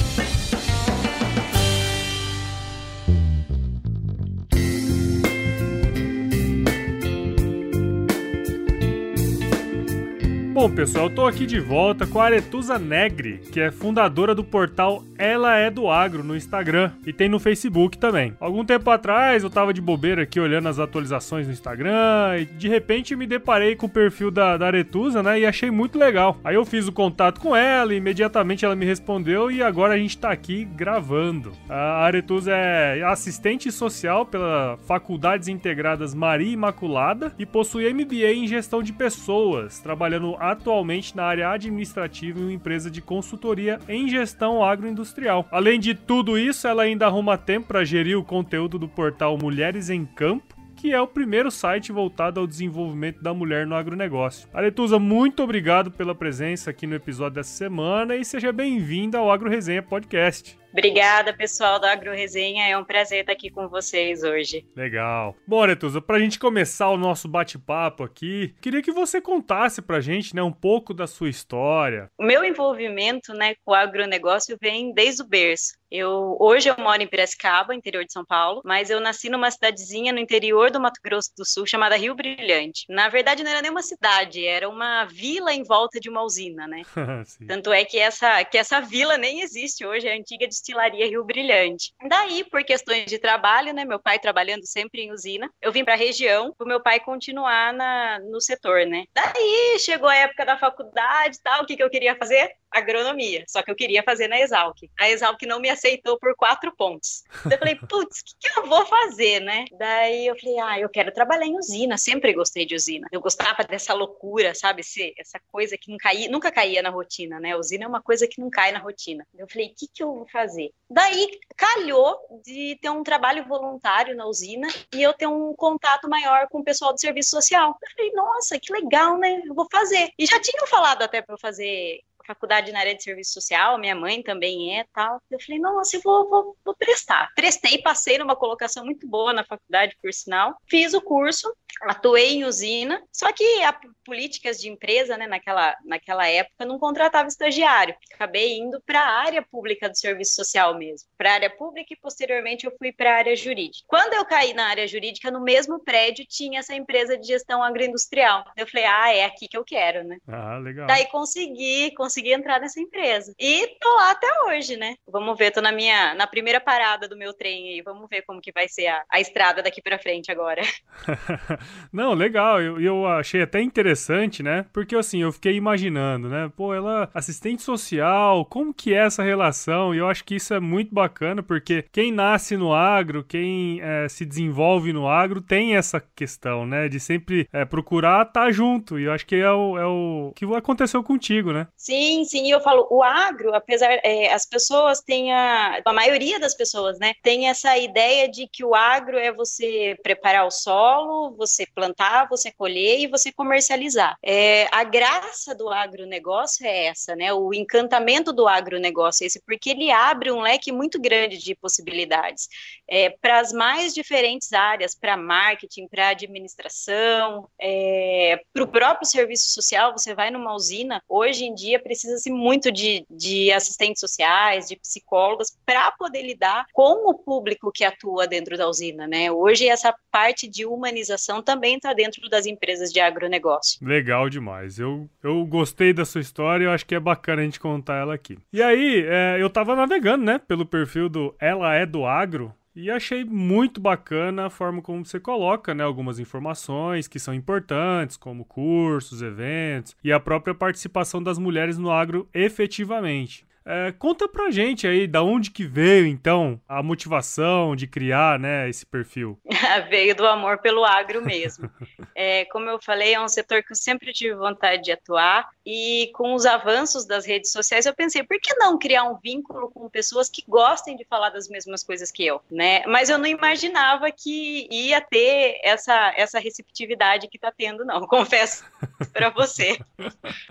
Bom, 10.63 10.71
pessoal, 10.71 11.07
eu 11.07 11.15
tô 11.17 11.27
aqui 11.27 11.45
de 11.45 11.59
volta 11.59 12.07
com 12.07 12.21
a 12.21 12.27
Aretusa 12.27 12.79
Negri, 12.79 13.39
que 13.51 13.59
é 13.59 13.73
fundadora 13.73 14.33
do 14.33 14.45
portal 14.45 15.03
Ela 15.19 15.57
é 15.57 15.69
do 15.69 15.91
Agro 15.91 16.23
no 16.23 16.37
Instagram 16.37 16.93
e 17.05 17.13
tem 17.13 17.29
no 17.29 17.41
Facebook 17.41 17.99
também. 17.99 18.37
Algum 18.39 18.65
tempo 18.65 18.89
atrás 18.89 19.43
eu 19.43 19.51
tava 19.51 19.75
de 19.75 19.81
bobeira 19.81 20.23
aqui 20.23 20.39
olhando 20.39 20.69
as 20.69 20.79
atualizações 20.79 21.49
no 21.49 21.53
Instagram 21.53 22.39
e 22.39 22.45
de 22.45 22.69
repente 22.69 23.17
me 23.17 23.27
deparei 23.27 23.75
com 23.75 23.87
o 23.87 23.89
perfil 23.89 24.31
da, 24.31 24.57
da 24.57 24.67
Aretusa, 24.67 25.21
né? 25.21 25.41
E 25.41 25.47
achei 25.47 25.69
muito 25.69 25.99
legal. 25.99 26.39
Aí 26.45 26.55
eu 26.55 26.65
fiz 26.65 26.87
o 26.87 26.93
contato 26.93 27.41
com 27.41 27.57
ela 27.57 27.93
e 27.93 27.97
imediatamente 27.97 28.65
ela 28.65 28.77
me 28.77 28.87
respondeu 28.87 29.51
e 29.51 29.61
agora 29.61 29.95
a 29.95 29.99
gente 29.99 30.17
tá 30.17 30.31
aqui 30.31 30.65
gravando. 30.65 31.51
A 31.69 32.05
Aretusa 32.05 32.53
é 32.53 33.03
assistente 33.03 33.73
social 33.73 34.25
pela 34.25 34.79
Faculdades 34.87 35.49
Integradas 35.49 36.15
Maria 36.15 36.53
Imaculada 36.53 37.35
e 37.37 37.45
possui 37.45 37.93
MBA 37.93 38.33
em 38.33 38.47
gestão 38.47 38.81
de 38.81 38.93
pessoas, 38.93 39.81
trabalhando 39.81 40.37
atualmente 40.53 41.17
na 41.17 41.25
área 41.25 41.51
administrativa 41.51 42.39
em 42.39 42.45
uma 42.45 42.53
empresa 42.53 42.91
de 42.91 43.03
consultoria 43.03 43.81
em 43.89 44.09
gestão 44.09 44.65
agroindustrial. 44.65 45.47
Além 45.51 45.79
de 45.81 45.95
tudo 45.95 46.39
isso, 46.39 46.67
ela 46.67 46.85
ainda 46.85 47.07
arruma 47.07 47.37
tempo 47.37 47.69
para 47.69 47.85
gerir 47.85 48.19
o 48.19 48.25
conteúdo 48.25 48.79
do 48.79 48.89
portal 48.89 49.37
Mulheres 49.37 49.91
em 49.91 50.05
Campo 50.05 50.63
que 50.83 50.93
é 50.93 51.01
o 51.01 51.07
primeiro 51.07 51.49
site 51.49 51.93
voltado 51.93 52.41
ao 52.41 52.47
desenvolvimento 52.47 53.23
da 53.23 53.33
mulher 53.33 53.65
no 53.65 53.77
agronegócio. 53.77 54.49
Aretusa, 54.53 54.99
muito 54.99 55.41
obrigado 55.41 55.93
pela 55.93 56.13
presença 56.13 56.71
aqui 56.71 56.89
no 56.89 56.97
episódio 56.97 57.37
dessa 57.37 57.57
semana 57.57 58.17
e 58.17 58.25
seja 58.25 58.51
bem-vinda 58.51 59.17
ao 59.17 59.31
Agro 59.31 59.49
Resenha 59.49 59.81
Podcast. 59.81 60.62
Obrigada, 60.73 61.35
pessoal 61.35 61.79
da 61.79 61.93
Agro 61.93 62.13
Resenha. 62.13 62.67
É 62.67 62.77
um 62.79 62.85
prazer 62.85 63.21
estar 63.21 63.33
aqui 63.33 63.51
com 63.51 63.69
vocês 63.69 64.23
hoje. 64.23 64.67
Legal. 64.75 65.37
Bom, 65.47 65.63
Aretusa, 65.63 66.01
para 66.01 66.17
a 66.17 66.21
gente 66.21 66.39
começar 66.39 66.89
o 66.89 66.97
nosso 66.97 67.29
bate-papo 67.29 68.03
aqui, 68.03 68.55
queria 68.61 68.81
que 68.81 68.91
você 68.91 69.21
contasse 69.21 69.83
para 69.83 69.99
a 69.99 70.01
gente 70.01 70.35
né, 70.35 70.43
um 70.43 70.53
pouco 70.53 70.95
da 70.95 71.07
sua 71.07 71.29
história. 71.29 72.11
O 72.19 72.25
meu 72.25 72.43
envolvimento 72.43 73.35
né, 73.35 73.55
com 73.63 73.73
o 73.73 73.75
agronegócio 73.75 74.57
vem 74.61 74.95
desde 74.95 75.23
o 75.23 75.27
berço. 75.27 75.75
Eu, 75.93 76.39
hoje 76.41 76.71
eu 76.71 76.75
moro 76.79 77.03
em 77.03 77.07
Piracicaba, 77.07 77.75
interior 77.75 78.03
de 78.03 78.15
São 78.15 78.25
Paulo, 78.25 78.63
mas 78.65 78.89
eu 78.89 78.99
nasci 78.99 79.29
numa 79.29 79.51
cidadezinha 79.51 80.11
no 80.11 80.19
interior 80.19 80.71
do 80.71 80.81
Mato 80.81 80.99
Grosso 81.05 81.29
do 81.37 81.45
Sul 81.45 81.67
chamada 81.67 81.97
Rio 81.97 82.15
Brilhante. 82.15 82.87
Na 82.89 83.11
verdade, 83.11 83.43
não 83.43 83.51
era 83.51 83.61
nem 83.61 83.71
uma 83.71 83.83
cidade, 83.83 84.43
era 84.47 84.67
uma 84.71 85.05
vila 85.05 85.53
em 85.53 85.63
volta 85.63 86.01
de 86.01 86.09
uma 86.09 86.23
usina, 86.23 86.67
né? 86.67 86.81
Tanto 87.47 87.71
é 87.71 87.85
que 87.85 87.99
essa, 87.99 88.43
que 88.43 88.57
essa 88.57 88.81
vila 88.81 89.19
nem 89.19 89.43
existe 89.43 89.85
hoje, 89.85 90.09
é 90.09 90.15
a 90.15 90.17
antiga 90.17 90.49
destilaria 90.63 91.07
Rio 91.07 91.25
Brilhante. 91.25 91.93
Daí, 92.09 92.45
por 92.45 92.65
questões 92.65 93.07
de 93.07 93.19
trabalho, 93.19 93.75
né, 93.75 93.85
meu 93.85 93.99
pai 93.99 94.19
trabalhando 94.19 94.65
sempre 94.65 95.03
em 95.03 95.13
usina, 95.13 95.51
eu 95.61 95.73
vim 95.73 95.85
para 95.85 95.95
a 95.95 95.97
região 95.97 96.55
para 96.57 96.65
o 96.65 96.69
meu 96.69 96.81
pai 96.81 97.01
continuar 97.01 97.75
na, 97.75 98.21
no 98.21 98.41
setor, 98.41 98.87
né? 98.87 99.05
Daí 99.13 99.77
chegou 99.81 100.09
a 100.09 100.15
época 100.15 100.47
da 100.47 100.57
faculdade 100.57 101.39
tal, 101.43 101.63
o 101.63 101.67
que, 101.67 101.77
que 101.77 101.83
eu 101.83 101.91
queria 101.91 102.17
fazer? 102.17 102.51
Agronomia, 102.73 103.45
só 103.49 103.63
que 103.63 103.71
eu 103.71 103.77
queria 103.77 104.03
fazer 104.03 104.29
na 104.29 104.41
Exalc. 104.41 104.77
A 104.99 105.11
Exalc 105.11 105.41
não 105.43 105.61
me 105.61 105.69
aceitou 105.69 106.19
por 106.19 106.35
quatro 106.37 106.75
pontos. 106.77 107.23
eu 107.45 107.59
falei, 107.59 107.77
putz, 107.89 108.21
o 108.21 108.25
que, 108.25 108.35
que, 108.41 108.59
eu 108.59 108.67
vou 108.67 108.85
fazer, 108.87 109.41
né? 109.41 109.65
Daí 109.79 110.27
eu 110.27 110.39
falei, 110.39 110.59
ah, 110.59 110.81
eu 110.81 110.89
quero 110.89 111.13
trabalhar 111.13 111.47
em 111.47 111.57
usina, 111.57 111.97
sempre 111.99 112.33
gostei 112.33 112.67
de 112.67 112.75
usina. 112.75 113.09
Eu 113.13 113.21
gostava 113.21 113.63
dessa 113.65 113.95
loucura, 113.95 114.55
sabe? 114.55 114.83
essa 115.19 115.41
coisa 115.51 115.77
que 115.79 115.91
não 115.91 115.97
caía, 115.97 116.29
nunca 116.29 116.51
caía 116.51 116.83
na 116.83 116.91
rotina, 116.91 117.39
né? 117.39 117.57
Usina 117.57 117.85
é 117.85 117.89
uma 117.89 118.03
coisa 118.03 118.27
que 118.27 118.41
não 118.41 118.51
cai 118.51 118.73
na 118.73 118.79
rotina. 118.79 119.27
Eu 119.37 119.49
falei, 119.49 119.69
o 119.69 119.75
que, 119.75 119.87
que 119.93 120.03
eu 120.03 120.15
vou 120.15 120.29
fazer? 120.29 120.71
Daí 120.91 121.29
calhou 121.57 122.19
de 122.45 122.79
ter 122.81 122.91
um 122.91 123.03
trabalho 123.03 123.47
voluntário 123.47 124.15
na 124.15 124.27
usina 124.27 124.69
e 124.95 125.03
eu 125.03 125.13
ter 125.15 125.27
um 125.27 125.55
contato 125.55 126.09
maior 126.09 126.49
com 126.49 126.59
o 126.59 126.65
pessoal 126.65 126.93
do 126.93 127.01
serviço 127.01 127.31
social. 127.31 127.77
Eu 127.83 127.91
falei, 127.97 128.13
nossa, 128.13 128.59
que 128.59 128.73
legal, 128.73 129.17
né? 129.17 129.43
Eu 129.45 129.55
vou 129.55 129.67
fazer. 129.71 130.11
E 130.19 130.27
já 130.27 130.41
tinham 130.41 130.67
falado 130.67 131.03
até 131.03 131.23
para 131.23 131.35
eu 131.35 131.39
fazer 131.39 132.01
faculdade 132.23 132.73
na 132.73 132.81
área 132.81 132.95
de 132.95 133.03
serviço 133.03 133.33
social, 133.33 133.79
minha 133.79 133.95
mãe 133.95 134.23
também 134.23 134.79
é 134.79 134.85
tal. 134.93 135.21
Eu 135.31 135.41
falei, 135.41 135.61
nossa, 135.61 135.97
eu 135.97 136.01
vou, 136.03 136.29
vou, 136.29 136.57
vou 136.65 136.75
prestar. 136.75 137.31
Prestei, 137.35 137.79
passei 137.79 138.19
numa 138.19 138.37
colocação 138.37 138.85
muito 138.85 139.07
boa 139.07 139.33
na 139.33 139.45
faculdade, 139.45 139.97
por 140.01 140.13
sinal. 140.13 140.57
Fiz 140.69 140.95
o 140.95 141.01
curso, 141.01 141.53
atuei 141.83 142.35
em 142.35 142.45
usina, 142.45 143.03
só 143.13 143.33
que 143.33 143.63
a 143.63 143.73
políticas 144.05 144.59
de 144.59 144.69
empresa, 144.69 145.17
né, 145.17 145.27
naquela, 145.27 145.77
naquela 145.85 146.27
época, 146.29 146.65
não 146.65 146.79
contratava 146.79 147.29
estagiário. 147.29 147.95
Acabei 148.15 148.59
indo 148.59 148.81
para 148.85 149.01
a 149.01 149.21
área 149.21 149.43
pública 149.43 149.89
do 149.89 149.97
serviço 149.97 150.35
social 150.35 150.77
mesmo, 150.77 151.09
para 151.17 151.31
a 151.31 151.35
área 151.35 151.51
pública 151.51 151.93
e 151.93 151.97
posteriormente 151.97 152.67
eu 152.67 152.75
fui 152.79 152.93
para 152.93 153.13
a 153.13 153.17
área 153.19 153.37
jurídica. 153.37 153.85
Quando 153.87 154.15
eu 154.15 154.25
caí 154.25 154.53
na 154.53 154.67
área 154.67 154.87
jurídica, 154.87 155.31
no 155.31 155.41
mesmo 155.41 155.79
prédio 155.81 156.27
tinha 156.29 156.61
essa 156.61 156.75
empresa 156.75 157.17
de 157.17 157.27
gestão 157.27 157.63
agroindustrial. 157.63 158.45
Eu 158.57 158.67
falei, 158.67 158.87
ah, 158.87 159.15
é 159.15 159.25
aqui 159.25 159.49
que 159.49 159.57
eu 159.57 159.65
quero, 159.65 160.05
né? 160.05 160.19
Ah, 160.29 160.59
legal. 160.59 160.87
Daí 160.87 161.07
consegui, 161.07 161.93
consegui 161.95 162.12
entrar 162.21 162.61
nessa 162.61 162.81
empresa. 162.81 163.35
E 163.39 163.67
tô 163.81 163.95
lá 163.97 164.11
até 164.11 164.29
hoje, 164.47 164.77
né? 164.77 164.95
Vamos 165.07 165.37
ver, 165.37 165.51
tô 165.51 165.61
na 165.61 165.73
minha, 165.73 166.15
na 166.15 166.27
primeira 166.27 166.61
parada 166.61 167.09
do 167.09 167.17
meu 167.17 167.33
trem 167.33 167.75
aí, 167.75 167.83
vamos 167.83 168.09
ver 168.09 168.23
como 168.23 168.41
que 168.41 168.53
vai 168.53 168.69
ser 168.69 168.87
a, 168.87 169.03
a 169.11 169.21
estrada 169.21 169.63
daqui 169.63 169.81
para 169.83 169.99
frente 169.99 170.31
agora. 170.31 170.63
Não, 171.93 172.15
legal, 172.15 172.61
eu, 172.61 172.81
eu 172.81 173.07
achei 173.07 173.43
até 173.43 173.61
interessante, 173.61 174.43
né? 174.43 174.67
Porque 174.73 174.97
assim, 174.97 175.23
eu 175.23 175.33
fiquei 175.33 175.57
imaginando, 175.57 176.29
né? 176.29 176.51
Pô, 176.57 176.75
ela 176.75 177.11
assistente 177.15 177.63
social, 177.63 178.45
como 178.47 178.75
que 178.75 178.95
é 178.95 178.99
essa 178.99 179.23
relação? 179.23 179.95
E 179.95 179.99
eu 179.99 180.09
acho 180.09 180.25
que 180.25 180.37
isso 180.37 180.55
é 180.55 180.61
muito 180.61 180.95
bacana, 180.95 181.43
porque 181.43 181.85
quem 181.93 182.13
nasce 182.13 182.57
no 182.57 182.73
agro, 182.73 183.25
quem 183.25 183.81
é, 183.81 184.09
se 184.09 184.25
desenvolve 184.25 184.93
no 184.93 185.09
agro, 185.09 185.41
tem 185.41 185.77
essa 185.77 186.01
questão, 186.15 186.67
né? 186.67 186.89
De 186.89 186.99
sempre 187.01 187.49
é, 187.53 187.65
procurar 187.65 188.27
estar 188.27 188.45
tá 188.45 188.51
junto. 188.51 188.99
E 188.99 189.05
eu 189.05 189.13
acho 189.13 189.27
que 189.27 189.37
é 189.37 189.51
o, 189.51 189.79
é 189.79 189.87
o 189.87 190.33
que 190.35 190.45
aconteceu 190.55 191.03
contigo, 191.03 191.53
né? 191.53 191.67
Sim, 191.77 192.02
sim, 192.25 192.51
eu 192.51 192.61
falo, 192.61 192.87
o 192.91 193.03
agro, 193.03 193.55
apesar, 193.55 193.99
é, 194.03 194.33
as 194.33 194.45
pessoas 194.45 195.01
têm 195.01 195.33
a, 195.33 195.81
a 195.85 195.93
maioria 195.93 196.39
das 196.39 196.55
pessoas, 196.55 196.99
né, 196.99 197.15
tem 197.23 197.49
essa 197.49 197.79
ideia 197.79 198.29
de 198.29 198.47
que 198.47 198.65
o 198.65 198.75
agro 198.75 199.19
é 199.19 199.33
você 199.33 199.97
preparar 200.03 200.47
o 200.47 200.51
solo, 200.51 201.35
você 201.37 201.63
você 201.63 201.67
plantar, 201.67 202.29
você 202.29 202.51
colher 202.51 203.01
e 203.01 203.07
você 203.07 203.31
comercializar. 203.33 204.17
É, 204.23 204.67
a 204.73 204.83
graça 204.85 205.55
do 205.55 205.69
agronegócio 205.69 206.67
é 206.67 206.87
essa, 206.87 207.15
né? 207.15 207.33
O 207.33 207.53
encantamento 207.53 208.33
do 208.33 208.49
agronegócio 208.49 209.25
é 209.25 209.27
esse, 209.27 209.41
porque 209.45 209.71
ele 209.71 209.91
abre 209.91 210.31
um 210.31 210.41
leque 210.41 210.73
muito 210.73 211.01
grande 211.01 211.39
de 211.39 211.55
possibilidades 211.55 212.49
é, 212.89 213.11
para 213.11 213.41
as 213.41 213.53
mais 213.53 213.95
diferentes 213.95 214.53
áreas, 214.53 214.95
para 214.95 215.17
marketing, 215.17 215.87
para 215.89 216.09
administração, 216.09 217.49
é, 217.61 218.41
para 218.53 218.65
o 218.65 218.69
próprio 218.69 219.07
serviço 219.07 219.53
social. 219.53 219.93
Você 219.93 220.15
vai 220.15 220.31
numa 220.31 220.55
usina, 220.55 221.03
hoje 221.09 221.45
em 221.45 221.55
dia 221.55 221.79
precisa-se 221.93 222.31
muito 222.31 222.73
de, 222.73 223.05
de 223.11 223.53
assistentes 223.53 224.01
sociais, 224.01 224.67
de 224.67 224.77
psicólogos, 224.77 225.57
para 225.65 225.91
poder 225.93 226.23
lidar 226.23 226.65
com 226.73 227.11
o 227.11 227.15
público 227.15 227.71
que 227.73 227.85
atua 227.85 228.27
dentro 228.27 228.57
da 228.57 228.67
usina, 228.67 229.07
né? 229.07 229.31
Hoje 229.31 229.69
essa 229.69 229.95
parte 230.11 230.49
de 230.49 230.65
humanização 230.65 231.43
também 231.43 231.77
está 231.77 231.93
dentro 231.93 232.29
das 232.31 232.47
empresas 232.47 232.91
de 232.91 233.01
agronegócio. 233.01 233.79
Legal 233.87 234.29
demais. 234.31 234.79
Eu, 234.79 235.09
eu 235.23 235.45
gostei 235.45 235.93
da 235.93 236.05
sua 236.05 236.21
história 236.21 236.63
eu 236.65 236.71
acho 236.71 236.87
que 236.87 236.95
é 236.95 237.01
bacana 237.01 237.43
a 237.43 237.45
gente 237.45 237.61
contar 237.61 238.01
ela 238.01 238.15
aqui. 238.15 238.39
E 238.53 238.63
aí, 238.63 239.05
é, 239.07 239.37
eu 239.41 239.51
tava 239.51 239.77
navegando, 239.77 240.25
né, 240.25 240.39
pelo 240.39 240.65
perfil 240.65 241.09
do 241.09 241.35
Ela 241.41 241.75
é 241.75 241.85
do 241.85 242.07
Agro. 242.07 242.55
E 242.75 242.91
achei 242.91 243.23
muito 243.23 243.81
bacana 243.81 244.47
a 244.47 244.51
forma 244.51 244.81
como 244.81 245.05
você 245.05 245.21
coloca, 245.21 245.75
né, 245.75 245.85
algumas 245.85 246.19
informações 246.19 247.07
que 247.07 247.19
são 247.19 247.35
importantes, 247.35 248.17
como 248.17 248.47
cursos, 248.47 249.21
eventos 249.21 249.95
e 250.03 250.11
a 250.11 250.19
própria 250.19 250.55
participação 250.55 251.23
das 251.23 251.39
mulheres 251.39 251.77
no 251.77 251.91
agro 251.91 252.27
efetivamente. 252.33 253.47
É, 253.65 253.93
conta 253.93 254.29
pra 254.29 254.51
gente 254.51 254.87
aí 254.87 255.07
da 255.07 255.23
onde 255.23 255.51
que 255.51 255.65
veio, 255.65 256.07
então, 256.07 256.61
a 256.69 256.83
motivação 256.83 257.77
de 257.77 257.87
criar, 257.87 258.39
né, 258.39 258.69
esse 258.69 258.85
perfil. 258.85 259.39
veio 259.89 260.15
do 260.15 260.27
amor 260.27 260.59
pelo 260.59 260.85
agro 260.85 261.25
mesmo. 261.25 261.71
é, 262.15 262.45
como 262.47 262.69
eu 262.69 262.81
falei, 262.81 263.15
é 263.15 263.21
um 263.21 263.29
setor 263.29 263.63
que 263.63 263.73
eu 263.73 263.77
sempre 263.77 264.13
tive 264.13 264.35
vontade 264.35 264.83
de 264.83 264.93
atuar 264.93 265.49
e 265.65 266.11
com 266.15 266.35
os 266.35 266.45
avanços 266.45 267.07
das 267.07 267.25
redes 267.25 267.53
sociais 267.53 267.87
eu 267.87 267.95
pensei, 267.95 268.23
por 268.23 268.39
que 268.41 268.55
não 268.55 268.79
criar 268.79 269.05
um 269.05 269.19
vínculo 269.23 269.71
com 269.71 269.89
pessoas 269.89 270.29
que 270.29 270.43
gostem 270.49 270.97
de 270.97 271.05
falar 271.05 271.31
das 271.31 271.49
mesmas 271.49 271.83
coisas 271.83 272.11
que 272.11 272.25
eu, 272.27 272.41
né? 272.51 272.83
Mas 272.87 273.09
eu 273.09 273.19
não 273.19 273.27
imaginava 273.27 274.11
que 274.11 274.67
ia 274.71 275.01
ter 275.01 275.61
essa, 275.63 276.13
essa 276.17 276.39
receptividade 276.39 277.29
que 277.29 277.39
tá 277.39 277.53
tendo, 277.57 277.85
não, 277.85 278.01
confesso 278.07 278.65
para 279.13 279.31
você. 279.31 279.79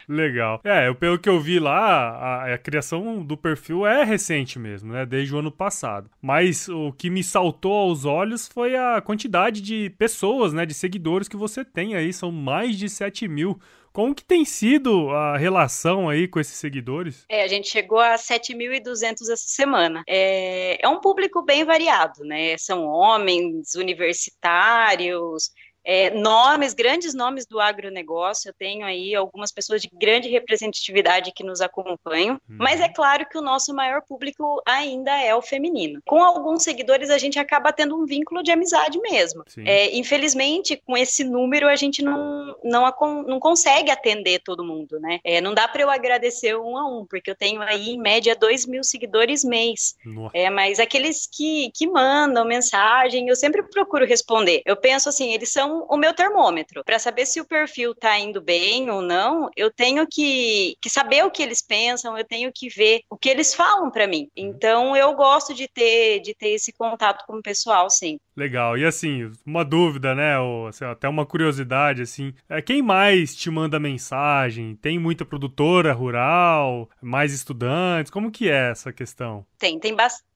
Legal. 0.08 0.62
É, 0.64 0.92
pelo 0.94 1.20
que 1.20 1.30
eu 1.30 1.40
vi 1.40 1.60
lá, 1.60 2.10
a, 2.10 2.54
a, 2.54 2.58
criação 2.58 3.01
do 3.24 3.38
perfil 3.38 3.86
é 3.86 4.04
recente 4.04 4.58
mesmo, 4.58 4.94
né? 4.94 5.06
Desde 5.06 5.34
o 5.34 5.40
ano 5.40 5.52
passado. 5.52 6.10
Mas 6.22 6.68
o 6.68 6.92
que 6.94 7.10
me 7.10 7.24
saltou 7.24 7.74
aos 7.74 8.06
olhos 8.06 8.48
foi 8.48 8.76
a 8.76 9.02
quantidade 9.02 9.62
de 9.62 9.90
pessoas, 9.92 10.54
né? 10.54 10.66
De 10.66 10.74
seguidores 10.74 11.28
que 11.28 11.38
você 11.38 11.64
tem 11.66 11.96
aí. 11.96 12.12
São 12.14 12.32
mais 12.32 12.78
de 12.78 12.90
7 12.90 13.28
mil. 13.28 13.60
Como 13.94 14.16
que 14.16 14.24
tem 14.24 14.46
sido 14.46 15.10
a 15.10 15.38
relação 15.38 16.08
aí 16.08 16.26
com 16.26 16.40
esses 16.40 16.56
seguidores? 16.56 17.26
É, 17.28 17.44
a 17.44 17.48
gente 17.48 17.68
chegou 17.68 18.00
a 18.00 18.16
7.200 18.16 19.22
essa 19.24 19.36
semana. 19.36 20.02
É, 20.08 20.84
é 20.84 20.88
um 20.88 21.02
público 21.02 21.44
bem 21.44 21.66
variado, 21.66 22.24
né? 22.24 22.58
São 22.58 22.86
homens, 22.86 23.76
universitários, 23.76 25.52
é, 25.84 26.10
nomes, 26.12 26.74
grandes 26.74 27.14
nomes 27.14 27.46
do 27.46 27.60
agronegócio. 27.60 28.50
Eu 28.50 28.54
tenho 28.54 28.86
aí 28.86 29.16
algumas 29.16 29.52
pessoas 29.52 29.82
de 29.82 29.90
grande 29.94 30.30
representatividade 30.30 31.32
que 31.32 31.44
nos 31.44 31.62
acompanham, 31.62 32.36
uhum. 32.50 32.58
mas 32.58 32.80
é 32.80 32.90
claro 32.90 33.26
que 33.28 33.38
o 33.38 33.42
nosso 33.42 33.74
maior 33.74 34.02
público 34.02 34.62
ainda 34.66 35.12
é 35.22 35.36
o 35.36 35.42
feminino. 35.42 36.02
Com 36.06 36.24
alguns 36.24 36.64
seguidores, 36.64 37.10
a 37.10 37.18
gente 37.18 37.40
acaba 37.40 37.72
tendo 37.72 37.98
um 37.98 38.06
vínculo 38.06 38.44
de 38.44 38.52
amizade 38.52 39.00
mesmo. 39.00 39.44
É, 39.66 39.96
infelizmente, 39.96 40.82
com 40.86 40.98
esse 40.98 41.24
número, 41.24 41.68
a 41.68 41.76
gente 41.76 42.04
não, 42.04 42.56
não, 42.64 42.84
não 43.28 43.40
consegue 43.40 43.92
atender 43.92 44.40
todo 44.40 44.64
mundo, 44.64 45.00
né? 45.00 45.20
É, 45.24 45.42
não 45.42 45.54
dá 45.54 45.68
para 45.68 45.82
eu 45.82 45.90
agradecer 45.90 46.56
um 46.58 46.78
a 46.78 46.88
um, 46.88 47.06
porque 47.06 47.32
eu 47.32 47.36
tenho 47.36 47.62
aí, 47.62 47.92
em 47.92 47.98
média, 47.98 48.36
dois 48.36 48.66
mil 48.66 48.84
seguidores 48.84 49.44
mês. 49.44 49.96
É, 50.34 50.50
mas 50.50 50.80
aqueles 50.80 51.28
que, 51.28 51.72
que 51.76 51.88
mandam 51.88 52.46
mensagem, 52.46 53.28
eu 53.28 53.36
sempre 53.36 53.64
procuro 53.64 54.06
responder. 54.06 54.62
Eu 54.66 54.76
penso 54.76 55.10
assim, 55.10 55.34
eles 55.34 55.52
são 55.52 55.71
o 55.90 55.98
meu 55.98 56.14
termômetro. 56.14 56.84
Para 56.84 57.00
saber 57.00 57.26
se 57.26 57.40
o 57.40 57.46
perfil 57.46 57.92
está 57.92 58.18
indo 58.20 58.42
bem 58.42 58.90
ou 58.90 59.02
não, 59.02 59.50
eu 59.56 59.72
tenho 59.72 60.06
que, 60.08 60.76
que 60.82 60.90
saber 60.90 61.26
o 61.26 61.32
que 61.32 61.42
eles 61.42 61.62
pensam, 61.62 62.18
eu 62.18 62.26
tenho 62.26 62.52
que 62.54 62.70
ver 62.70 63.02
o 63.10 63.18
que 63.18 63.30
eles 63.30 63.54
falam 63.54 63.90
para 63.90 64.08
mim. 64.08 64.28
Então 64.36 64.96
eu 64.96 65.14
gosto 65.16 65.54
de 65.54 65.68
ter, 65.68 66.20
de 66.20 66.34
ter 66.34 66.50
esse 66.50 66.72
contato 66.72 67.26
com 67.26 67.38
o 67.38 67.42
pessoal, 67.42 67.90
sim. 67.90 68.20
Legal. 68.36 68.78
E 68.78 68.86
assim, 68.86 69.32
uma 69.46 69.64
dúvida, 69.64 70.16
né? 70.16 70.40
Ou 70.40 70.68
assim, 70.68 70.86
até 70.86 71.08
uma 71.08 71.26
curiosidade, 71.26 72.02
assim. 72.02 72.34
É, 72.50 72.62
quem 72.62 72.82
mais 72.82 73.36
te 73.36 73.50
manda 73.50 73.80
mensagem? 73.80 74.76
Tem 74.76 74.98
muita 74.98 75.26
produtora 75.26 75.94
rural? 75.94 76.90
Mais 77.02 77.34
estudantes? 77.34 78.12
Como 78.12 78.32
que 78.32 78.50
é 78.50 78.72
essa 78.72 78.92
questão? 78.94 79.46
Tem, 79.58 79.80
tem 79.80 79.96
bastante 79.96 80.31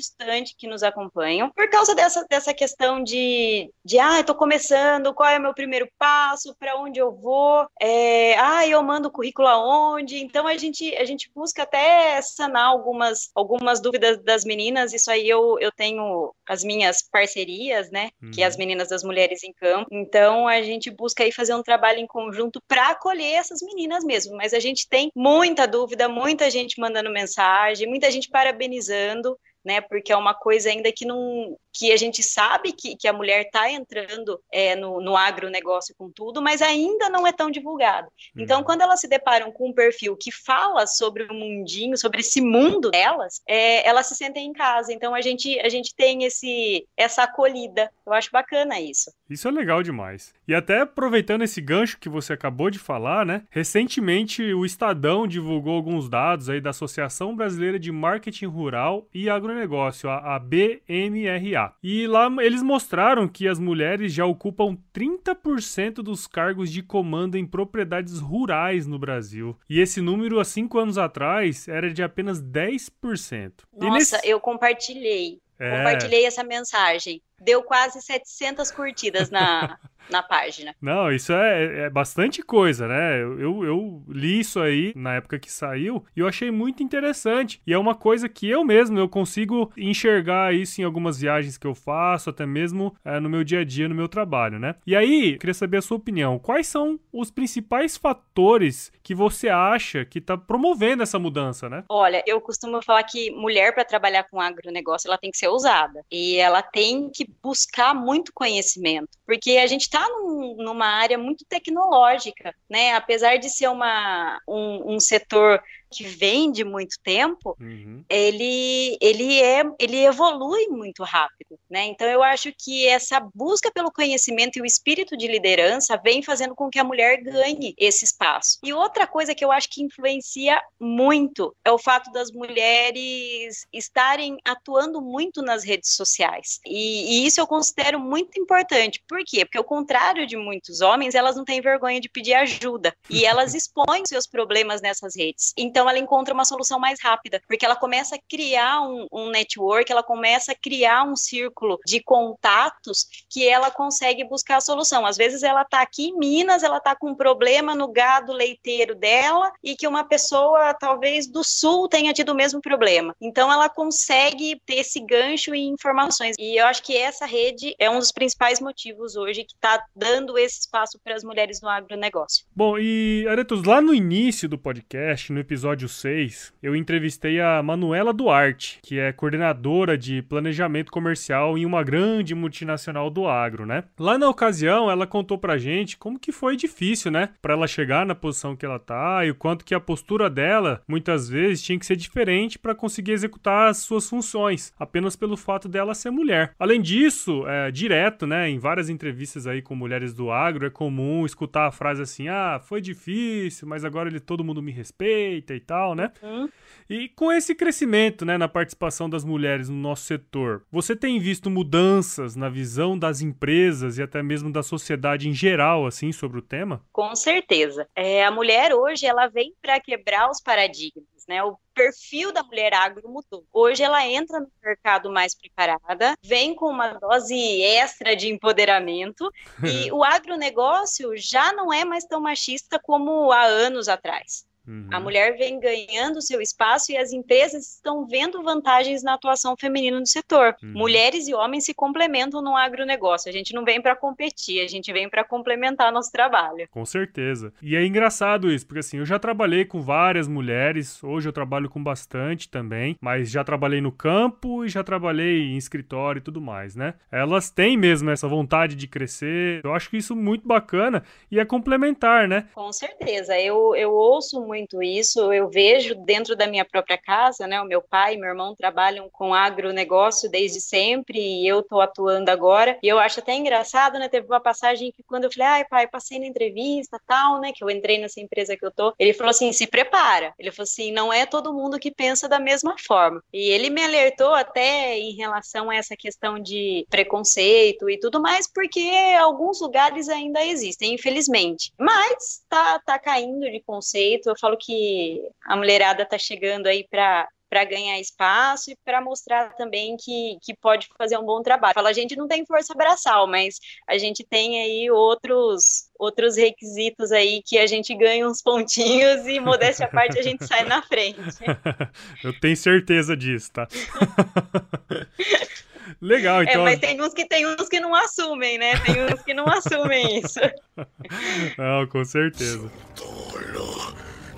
estudante 0.00 0.54
que 0.56 0.66
nos 0.66 0.82
acompanham 0.82 1.50
por 1.50 1.68
causa 1.68 1.94
dessa, 1.94 2.24
dessa 2.28 2.54
questão 2.54 3.02
de, 3.02 3.70
de 3.84 3.98
ah, 3.98 4.22
tô 4.22 4.34
começando, 4.34 5.14
qual 5.14 5.28
é 5.28 5.38
o 5.38 5.42
meu 5.42 5.54
primeiro 5.54 5.88
passo, 5.98 6.54
para 6.58 6.76
onde 6.76 6.98
eu 6.98 7.12
vou, 7.12 7.66
é, 7.80 8.36
ah, 8.38 8.66
eu 8.66 8.82
mando 8.82 9.08
o 9.08 9.10
currículo 9.10 9.48
aonde, 9.48 10.18
então 10.22 10.46
a 10.46 10.56
gente, 10.56 10.94
a 10.96 11.04
gente 11.04 11.30
busca 11.34 11.62
até 11.62 12.20
sanar 12.22 12.66
algumas, 12.66 13.30
algumas 13.34 13.80
dúvidas 13.80 14.22
das 14.22 14.44
meninas, 14.44 14.92
isso 14.92 15.10
aí 15.10 15.28
eu, 15.28 15.58
eu 15.60 15.70
tenho 15.72 16.34
as 16.48 16.64
minhas 16.64 17.02
parcerias, 17.02 17.90
né, 17.90 18.10
uhum. 18.22 18.30
que 18.30 18.42
é 18.42 18.46
as 18.46 18.54
uhum. 18.54 18.60
meninas 18.60 18.88
das 18.88 19.02
mulheres 19.02 19.42
em 19.42 19.52
campo, 19.52 19.88
então 19.90 20.48
a 20.48 20.62
gente 20.62 20.90
busca 20.90 21.22
aí 21.22 21.32
fazer 21.32 21.54
um 21.54 21.62
trabalho 21.62 21.98
em 21.98 22.06
conjunto 22.06 22.60
para 22.66 22.90
acolher 22.90 23.34
essas 23.34 23.60
meninas 23.62 24.04
mesmo, 24.04 24.36
mas 24.36 24.52
a 24.52 24.58
gente 24.58 24.88
tem 24.88 25.10
muita 25.14 25.66
dúvida, 25.66 26.08
muita 26.08 26.50
gente 26.50 26.80
mandando 26.80 27.10
mensagem, 27.10 27.88
muita 27.88 28.10
gente 28.10 28.28
parabenizando 28.28 29.38
né? 29.64 29.80
Porque 29.80 30.12
é 30.12 30.16
uma 30.16 30.34
coisa 30.34 30.68
ainda 30.68 30.92
que 30.92 31.04
não 31.04 31.56
que 31.72 31.90
a 31.90 31.96
gente 31.96 32.22
sabe 32.22 32.72
que, 32.72 32.94
que 32.94 33.08
a 33.08 33.12
mulher 33.12 33.46
está 33.46 33.70
entrando 33.70 34.38
é, 34.52 34.76
no, 34.76 35.00
no 35.00 35.16
agronegócio 35.16 35.94
com 35.96 36.10
tudo, 36.10 36.42
mas 36.42 36.60
ainda 36.60 37.08
não 37.08 37.26
é 37.26 37.32
tão 37.32 37.50
divulgado. 37.50 38.08
Então, 38.36 38.58
uhum. 38.58 38.64
quando 38.64 38.82
elas 38.82 39.00
se 39.00 39.08
deparam 39.08 39.50
com 39.50 39.70
um 39.70 39.72
perfil 39.72 40.14
que 40.14 40.30
fala 40.30 40.86
sobre 40.86 41.24
o 41.24 41.32
mundinho, 41.32 41.96
sobre 41.96 42.20
esse 42.20 42.42
mundo 42.42 42.90
delas, 42.90 43.40
é, 43.48 43.88
elas 43.88 44.06
se 44.06 44.14
sentem 44.14 44.46
em 44.46 44.52
casa. 44.52 44.92
Então, 44.92 45.14
a 45.14 45.22
gente, 45.22 45.58
a 45.60 45.68
gente 45.70 45.94
tem 45.94 46.24
esse, 46.24 46.86
essa 46.94 47.22
acolhida. 47.22 47.90
Eu 48.04 48.12
acho 48.12 48.30
bacana 48.30 48.78
isso. 48.78 49.10
Isso 49.30 49.48
é 49.48 49.50
legal 49.50 49.82
demais. 49.82 50.34
E 50.46 50.54
até 50.54 50.80
aproveitando 50.80 51.42
esse 51.42 51.60
gancho 51.60 51.98
que 51.98 52.08
você 52.08 52.34
acabou 52.34 52.68
de 52.68 52.78
falar, 52.78 53.24
né? 53.24 53.44
Recentemente, 53.48 54.52
o 54.52 54.66
Estadão 54.66 55.26
divulgou 55.26 55.74
alguns 55.74 56.06
dados 56.06 56.50
aí 56.50 56.60
da 56.60 56.70
Associação 56.70 57.34
Brasileira 57.34 57.78
de 57.78 57.90
Marketing 57.90 58.46
Rural 58.46 59.06
e 59.14 59.30
Agronegócio 59.30 59.51
agronegócio, 59.52 60.08
a, 60.08 60.36
a 60.36 60.38
BMRA. 60.38 61.74
E 61.82 62.06
lá 62.06 62.28
eles 62.40 62.62
mostraram 62.62 63.28
que 63.28 63.46
as 63.46 63.58
mulheres 63.58 64.12
já 64.12 64.24
ocupam 64.24 64.76
30% 64.94 65.96
dos 65.96 66.26
cargos 66.26 66.70
de 66.70 66.82
comando 66.82 67.36
em 67.36 67.46
propriedades 67.46 68.18
rurais 68.18 68.86
no 68.86 68.98
Brasil. 68.98 69.56
E 69.68 69.80
esse 69.80 70.00
número, 70.00 70.40
há 70.40 70.44
cinco 70.44 70.78
anos 70.78 70.98
atrás, 70.98 71.68
era 71.68 71.92
de 71.92 72.02
apenas 72.02 72.42
10%. 72.42 73.52
Nossa, 73.76 73.92
nesse... 73.92 74.28
eu 74.28 74.40
compartilhei. 74.40 75.40
É... 75.58 75.76
Compartilhei 75.76 76.24
essa 76.24 76.42
mensagem. 76.42 77.22
Deu 77.40 77.62
quase 77.62 78.00
700 78.00 78.70
curtidas 78.70 79.30
na, 79.30 79.78
na 80.10 80.22
página. 80.22 80.74
Não, 80.80 81.12
isso 81.12 81.32
é, 81.32 81.86
é 81.86 81.90
bastante 81.90 82.42
coisa, 82.42 82.86
né? 82.86 83.22
Eu, 83.22 83.64
eu 83.64 84.02
li 84.08 84.40
isso 84.40 84.60
aí 84.60 84.92
na 84.94 85.14
época 85.14 85.38
que 85.38 85.50
saiu 85.50 86.04
e 86.16 86.20
eu 86.20 86.26
achei 86.26 86.50
muito 86.50 86.82
interessante. 86.82 87.60
E 87.66 87.72
é 87.72 87.78
uma 87.78 87.94
coisa 87.94 88.28
que 88.28 88.48
eu 88.48 88.64
mesmo 88.64 88.98
eu 88.98 89.08
consigo 89.08 89.72
enxergar 89.76 90.54
isso 90.54 90.80
em 90.80 90.84
algumas 90.84 91.20
viagens 91.20 91.56
que 91.56 91.66
eu 91.66 91.74
faço, 91.74 92.30
até 92.30 92.46
mesmo 92.46 92.94
é, 93.04 93.18
no 93.20 93.28
meu 93.28 93.44
dia 93.44 93.60
a 93.60 93.64
dia, 93.64 93.88
no 93.88 93.94
meu 93.94 94.08
trabalho, 94.08 94.58
né? 94.58 94.74
E 94.86 94.94
aí, 94.94 95.38
queria 95.38 95.54
saber 95.54 95.78
a 95.78 95.82
sua 95.82 95.96
opinião. 95.96 96.38
Quais 96.38 96.66
são 96.66 96.98
os 97.12 97.30
principais 97.30 97.96
fatores 97.96 98.92
que 99.02 99.14
você 99.14 99.48
acha 99.48 100.04
que 100.04 100.18
está 100.18 100.36
promovendo 100.36 101.02
essa 101.02 101.18
mudança, 101.18 101.68
né? 101.68 101.84
Olha, 101.88 102.22
eu 102.26 102.40
costumo 102.40 102.82
falar 102.82 103.02
que 103.04 103.30
mulher 103.30 103.74
para 103.74 103.84
trabalhar 103.84 104.24
com 104.24 104.40
agronegócio, 104.40 105.08
ela 105.08 105.18
tem 105.18 105.30
que 105.30 105.38
ser 105.38 105.48
ousada. 105.48 106.04
E 106.10 106.36
ela 106.36 106.62
tem 106.62 107.10
que 107.10 107.28
buscar 107.42 107.94
muito 107.94 108.32
conhecimento. 108.32 109.08
Porque 109.26 109.52
a 109.52 109.66
gente 109.66 109.82
está 109.92 110.08
num, 110.08 110.56
numa 110.56 110.86
área 110.86 111.18
muito 111.18 111.44
tecnológica, 111.44 112.54
né? 112.68 112.94
Apesar 112.94 113.36
de 113.36 113.50
ser 113.50 113.68
uma, 113.68 114.38
um, 114.48 114.94
um 114.94 115.00
setor 115.00 115.62
que 115.92 116.04
vem 116.04 116.50
de 116.50 116.64
muito 116.64 116.96
tempo, 117.02 117.56
uhum. 117.60 118.04
ele, 118.08 118.96
ele, 119.00 119.40
é, 119.40 119.62
ele 119.78 120.04
evolui 120.04 120.66
muito 120.68 121.02
rápido, 121.02 121.58
né? 121.70 121.84
Então 121.86 122.08
eu 122.08 122.22
acho 122.22 122.52
que 122.58 122.86
essa 122.86 123.20
busca 123.34 123.70
pelo 123.72 123.92
conhecimento 123.92 124.56
e 124.58 124.62
o 124.62 124.66
espírito 124.66 125.16
de 125.16 125.26
liderança 125.26 126.00
vem 126.02 126.22
fazendo 126.22 126.54
com 126.54 126.70
que 126.70 126.78
a 126.78 126.84
mulher 126.84 127.22
ganhe 127.22 127.74
esse 127.78 128.04
espaço. 128.04 128.58
E 128.62 128.72
outra 128.72 129.06
coisa 129.06 129.34
que 129.34 129.44
eu 129.44 129.52
acho 129.52 129.68
que 129.70 129.82
influencia 129.82 130.60
muito 130.80 131.54
é 131.64 131.70
o 131.70 131.78
fato 131.78 132.10
das 132.12 132.30
mulheres 132.30 133.66
estarem 133.72 134.38
atuando 134.44 135.00
muito 135.00 135.42
nas 135.42 135.64
redes 135.64 135.94
sociais. 135.94 136.60
E, 136.66 137.22
e 137.22 137.26
isso 137.26 137.40
eu 137.40 137.46
considero 137.46 138.00
muito 138.00 138.40
importante. 138.40 139.02
Por 139.08 139.20
quê? 139.24 139.44
Porque 139.44 139.58
ao 139.58 139.64
contrário 139.64 140.26
de 140.26 140.36
muitos 140.36 140.80
homens, 140.80 141.14
elas 141.14 141.36
não 141.36 141.44
têm 141.44 141.60
vergonha 141.60 142.00
de 142.00 142.08
pedir 142.08 142.34
ajuda 142.34 142.94
e 143.10 143.24
elas 143.24 143.54
expõem 143.54 144.04
seus 144.06 144.26
problemas 144.26 144.80
nessas 144.80 145.14
redes. 145.16 145.52
Então 145.56 145.81
então 145.82 145.90
ela 145.90 145.98
encontra 145.98 146.32
uma 146.32 146.44
solução 146.44 146.78
mais 146.78 147.00
rápida, 147.02 147.42
porque 147.48 147.66
ela 147.66 147.74
começa 147.74 148.14
a 148.14 148.18
criar 148.28 148.82
um, 148.82 149.08
um 149.10 149.30
network, 149.30 149.90
ela 149.90 150.02
começa 150.02 150.52
a 150.52 150.54
criar 150.54 151.02
um 151.02 151.16
círculo 151.16 151.76
de 151.84 152.00
contatos 152.00 153.04
que 153.28 153.48
ela 153.48 153.68
consegue 153.68 154.22
buscar 154.22 154.58
a 154.58 154.60
solução. 154.60 155.04
Às 155.04 155.16
vezes 155.16 155.42
ela 155.42 155.62
está 155.62 155.82
aqui 155.82 156.10
em 156.10 156.16
Minas, 156.16 156.62
ela 156.62 156.76
está 156.76 156.94
com 156.94 157.10
um 157.10 157.16
problema 157.16 157.74
no 157.74 157.88
gado 157.90 158.32
leiteiro 158.32 158.94
dela 158.94 159.50
e 159.60 159.74
que 159.74 159.88
uma 159.88 160.04
pessoa 160.04 160.72
talvez 160.72 161.26
do 161.26 161.42
sul 161.42 161.88
tenha 161.88 162.12
tido 162.12 162.30
o 162.30 162.36
mesmo 162.36 162.60
problema. 162.60 163.12
Então 163.20 163.52
ela 163.52 163.68
consegue 163.68 164.60
ter 164.64 164.76
esse 164.76 165.00
gancho 165.00 165.52
em 165.52 165.68
informações. 165.68 166.36
E 166.38 166.60
eu 166.60 166.66
acho 166.66 166.84
que 166.84 166.96
essa 166.96 167.26
rede 167.26 167.74
é 167.76 167.90
um 167.90 167.98
dos 167.98 168.12
principais 168.12 168.60
motivos 168.60 169.16
hoje 169.16 169.42
que 169.42 169.54
está 169.54 169.84
dando 169.96 170.38
esse 170.38 170.60
espaço 170.60 171.00
para 171.02 171.16
as 171.16 171.24
mulheres 171.24 171.60
no 171.60 171.68
agronegócio. 171.68 172.44
Bom, 172.54 172.78
e 172.78 173.26
Aretos, 173.28 173.64
lá 173.64 173.80
no 173.80 173.92
início 173.92 174.48
do 174.48 174.56
podcast, 174.56 175.32
no 175.32 175.40
episódio 175.40 175.71
episódio 175.72 175.88
6, 175.88 176.52
eu 176.62 176.76
entrevistei 176.76 177.40
a 177.40 177.62
Manuela 177.62 178.12
Duarte, 178.12 178.78
que 178.82 178.98
é 178.98 179.10
coordenadora 179.10 179.96
de 179.96 180.20
planejamento 180.20 180.92
comercial 180.92 181.56
em 181.56 181.64
uma 181.64 181.82
grande 181.82 182.34
multinacional 182.34 183.08
do 183.08 183.26
agro, 183.26 183.64
né? 183.64 183.84
Lá 183.98 184.18
na 184.18 184.28
ocasião, 184.28 184.90
ela 184.90 185.06
contou 185.06 185.38
pra 185.38 185.56
gente 185.56 185.96
como 185.96 186.18
que 186.18 186.30
foi 186.30 186.56
difícil, 186.56 187.10
né, 187.10 187.30
para 187.40 187.54
ela 187.54 187.66
chegar 187.66 188.04
na 188.04 188.14
posição 188.14 188.54
que 188.54 188.66
ela 188.66 188.78
tá 188.78 189.24
e 189.24 189.30
o 189.30 189.34
quanto 189.34 189.64
que 189.64 189.74
a 189.74 189.80
postura 189.80 190.28
dela 190.28 190.82
muitas 190.86 191.26
vezes 191.26 191.62
tinha 191.62 191.78
que 191.78 191.86
ser 191.86 191.96
diferente 191.96 192.58
para 192.58 192.74
conseguir 192.74 193.12
executar 193.12 193.70
as 193.70 193.78
suas 193.78 194.06
funções, 194.06 194.74
apenas 194.78 195.16
pelo 195.16 195.38
fato 195.38 195.68
dela 195.68 195.94
ser 195.94 196.10
mulher. 196.10 196.52
Além 196.58 196.82
disso, 196.82 197.46
é, 197.46 197.70
direto, 197.70 198.26
né, 198.26 198.50
em 198.50 198.58
várias 198.58 198.90
entrevistas 198.90 199.46
aí 199.46 199.62
com 199.62 199.74
mulheres 199.74 200.12
do 200.12 200.30
agro, 200.30 200.66
é 200.66 200.70
comum 200.70 201.24
escutar 201.24 201.66
a 201.66 201.72
frase 201.72 202.02
assim: 202.02 202.28
"Ah, 202.28 202.60
foi 202.62 202.80
difícil, 202.82 203.66
mas 203.66 203.86
agora 203.86 204.10
ele 204.10 204.20
todo 204.20 204.44
mundo 204.44 204.60
me 204.60 204.70
respeita" 204.70 205.54
e 205.54 205.61
tal, 205.62 205.94
né? 205.94 206.12
Uhum. 206.22 206.48
E 206.88 207.08
com 207.08 207.32
esse 207.32 207.54
crescimento, 207.54 208.24
né, 208.24 208.36
na 208.36 208.48
participação 208.48 209.08
das 209.08 209.24
mulheres 209.24 209.68
no 209.68 209.76
nosso 209.76 210.04
setor, 210.04 210.64
você 210.70 210.94
tem 210.94 211.18
visto 211.18 211.48
mudanças 211.48 212.36
na 212.36 212.48
visão 212.48 212.98
das 212.98 213.22
empresas 213.22 213.96
e 213.96 214.02
até 214.02 214.22
mesmo 214.22 214.52
da 214.52 214.62
sociedade 214.62 215.28
em 215.28 215.32
geral, 215.32 215.86
assim, 215.86 216.12
sobre 216.12 216.38
o 216.38 216.42
tema? 216.42 216.84
Com 216.92 217.14
certeza. 217.16 217.88
É, 217.96 218.24
a 218.24 218.30
mulher 218.30 218.74
hoje 218.74 219.06
ela 219.06 219.26
vem 219.28 219.54
para 219.62 219.80
quebrar 219.80 220.28
os 220.30 220.40
paradigmas. 220.40 221.06
Né? 221.28 221.42
O 221.42 221.56
perfil 221.72 222.32
da 222.32 222.42
mulher 222.42 222.74
agro 222.74 223.08
mudou. 223.08 223.46
Hoje 223.52 223.82
ela 223.82 224.06
entra 224.06 224.40
no 224.40 224.50
mercado 224.62 225.10
mais 225.10 225.34
preparada, 225.34 226.14
vem 226.22 226.54
com 226.54 226.66
uma 226.66 226.94
dose 226.94 227.34
extra 227.62 228.16
de 228.16 228.28
empoderamento 228.28 229.30
e 229.64 229.90
o 229.92 230.02
agronegócio 230.02 231.16
já 231.16 231.52
não 231.52 231.72
é 231.72 231.84
mais 231.84 232.04
tão 232.04 232.20
machista 232.20 232.78
como 232.78 233.30
há 233.32 233.44
anos 233.44 233.88
atrás. 233.88 234.44
Uhum. 234.66 234.88
A 234.92 235.00
mulher 235.00 235.36
vem 235.36 235.58
ganhando 235.58 236.22
seu 236.22 236.40
espaço 236.40 236.92
e 236.92 236.96
as 236.96 237.12
empresas 237.12 237.74
estão 237.74 238.06
vendo 238.06 238.42
vantagens 238.42 239.02
na 239.02 239.14
atuação 239.14 239.56
feminina 239.58 239.98
no 239.98 240.06
setor. 240.06 240.54
Uhum. 240.62 240.72
Mulheres 240.74 241.28
e 241.28 241.34
homens 241.34 241.64
se 241.64 241.74
complementam 241.74 242.40
no 242.40 242.56
agronegócio. 242.56 243.28
A 243.28 243.32
gente 243.32 243.54
não 243.54 243.64
vem 243.64 243.80
para 243.80 243.96
competir, 243.96 244.60
a 244.60 244.68
gente 244.68 244.92
vem 244.92 245.08
para 245.08 245.24
complementar 245.24 245.92
nosso 245.92 246.10
trabalho. 246.12 246.68
Com 246.70 246.84
certeza. 246.84 247.52
E 247.60 247.76
é 247.76 247.84
engraçado 247.84 248.50
isso, 248.50 248.66
porque 248.66 248.80
assim, 248.80 248.98
eu 248.98 249.04
já 249.04 249.18
trabalhei 249.18 249.64
com 249.64 249.82
várias 249.82 250.28
mulheres, 250.28 251.02
hoje 251.02 251.28
eu 251.28 251.32
trabalho 251.32 251.68
com 251.68 251.82
bastante 251.82 252.48
também, 252.48 252.96
mas 253.00 253.30
já 253.30 253.42
trabalhei 253.42 253.80
no 253.80 253.92
campo 253.92 254.64
e 254.64 254.68
já 254.68 254.84
trabalhei 254.84 255.42
em 255.42 255.56
escritório 255.56 256.20
e 256.20 256.22
tudo 256.22 256.40
mais, 256.40 256.76
né? 256.76 256.94
Elas 257.10 257.50
têm 257.50 257.76
mesmo 257.76 258.10
essa 258.10 258.28
vontade 258.28 258.76
de 258.76 258.86
crescer. 258.86 259.60
Eu 259.64 259.74
acho 259.74 259.90
que 259.90 259.96
isso 259.96 260.12
é 260.12 260.16
muito 260.16 260.46
bacana 260.46 261.02
e 261.30 261.38
é 261.38 261.44
complementar, 261.44 262.28
né? 262.28 262.48
Com 262.54 262.72
certeza. 262.72 263.38
Eu, 263.38 263.74
eu 263.74 263.92
ouço 263.92 264.40
muito 264.40 264.51
isso, 264.82 265.32
eu 265.32 265.48
vejo 265.48 265.94
dentro 265.94 266.36
da 266.36 266.46
minha 266.46 266.64
própria 266.64 266.98
casa, 266.98 267.46
né? 267.46 267.60
O 267.60 267.66
meu 267.66 267.82
pai 267.82 268.14
e 268.14 268.18
meu 268.18 268.28
irmão 268.28 268.54
trabalham 268.54 269.08
com 269.10 269.34
agronegócio 269.34 270.30
desde 270.30 270.60
sempre 270.60 271.18
e 271.18 271.46
eu 271.46 271.60
estou 271.60 271.80
atuando 271.80 272.30
agora. 272.30 272.78
E 272.82 272.88
eu 272.88 272.98
acho 272.98 273.20
até 273.20 273.34
engraçado, 273.34 273.98
né? 273.98 274.08
Teve 274.08 274.26
uma 274.26 274.40
passagem 274.40 274.92
que 274.92 275.02
quando 275.02 275.24
eu 275.24 275.32
falei, 275.32 275.46
ai 275.46 275.64
pai, 275.64 275.86
passei 275.86 276.18
na 276.18 276.26
entrevista, 276.26 277.00
tal, 277.06 277.40
né? 277.40 277.52
Que 277.52 277.64
eu 277.64 277.70
entrei 277.70 277.98
nessa 277.98 278.20
empresa 278.20 278.56
que 278.56 278.64
eu 278.64 278.70
tô. 278.70 278.94
Ele 278.98 279.12
falou 279.12 279.30
assim, 279.30 279.52
se 279.52 279.66
prepara. 279.66 280.34
Ele 280.38 280.50
falou 280.50 280.64
assim, 280.64 280.92
não 280.92 281.12
é 281.12 281.26
todo 281.26 281.52
mundo 281.52 281.78
que 281.78 281.90
pensa 281.90 282.28
da 282.28 282.38
mesma 282.38 282.76
forma. 282.78 283.22
E 283.32 283.50
ele 283.50 283.70
me 283.70 283.82
alertou 283.82 284.34
até 284.34 284.98
em 284.98 285.14
relação 285.14 285.70
a 285.70 285.76
essa 285.76 285.96
questão 285.96 286.38
de 286.38 286.86
preconceito 286.90 287.88
e 287.88 287.98
tudo 287.98 288.20
mais, 288.20 288.50
porque 288.50 288.90
alguns 289.18 289.60
lugares 289.60 290.08
ainda 290.08 290.44
existem, 290.44 290.94
infelizmente. 290.94 291.72
Mas 291.78 292.42
tá, 292.48 292.78
tá 292.80 292.98
caindo 292.98 293.50
de 293.50 293.60
conceito. 293.60 294.28
Eu 294.28 294.36
falo 294.42 294.58
que 294.58 295.22
a 295.46 295.56
mulherada 295.56 296.04
tá 296.04 296.18
chegando 296.18 296.66
aí 296.66 296.86
para 296.90 297.26
para 297.52 297.66
ganhar 297.66 298.00
espaço 298.00 298.70
e 298.70 298.76
para 298.82 299.02
mostrar 299.02 299.54
também 299.56 299.94
que, 300.02 300.38
que 300.40 300.56
pode 300.56 300.88
fazer 300.96 301.18
um 301.18 301.22
bom 301.22 301.42
trabalho. 301.42 301.74
Fala, 301.74 301.90
a 301.90 301.92
gente 301.92 302.16
não 302.16 302.26
tem 302.26 302.46
força 302.46 302.72
braçal, 302.74 303.26
mas 303.26 303.56
a 303.86 303.98
gente 303.98 304.24
tem 304.24 304.62
aí 304.62 304.90
outros 304.90 305.90
outros 305.98 306.38
requisitos 306.38 307.12
aí 307.12 307.42
que 307.44 307.58
a 307.58 307.66
gente 307.66 307.94
ganha 307.94 308.26
uns 308.26 308.40
pontinhos 308.40 309.26
e 309.26 309.38
modéstia 309.38 309.84
à 309.84 309.90
parte 309.90 310.18
a 310.18 310.22
gente 310.22 310.46
sai 310.46 310.64
na 310.64 310.80
frente. 310.80 311.18
Eu 312.24 312.32
tenho 312.40 312.56
certeza 312.56 313.14
disso, 313.14 313.52
tá? 313.52 313.68
Legal, 316.00 316.40
é, 316.40 316.44
então. 316.44 316.62
É, 316.62 316.64
mas 316.64 316.80
tem 316.80 316.98
uns 317.02 317.12
que 317.12 317.26
tem 317.26 317.46
uns 317.46 317.68
que 317.68 317.80
não 317.80 317.94
assumem, 317.94 318.56
né? 318.56 318.78
Tem 318.78 319.04
uns 319.04 319.22
que 319.22 319.34
não 319.34 319.46
assumem 319.46 320.20
isso. 320.20 320.40
Não, 321.58 321.86
com 321.86 322.02
certeza. 322.04 322.70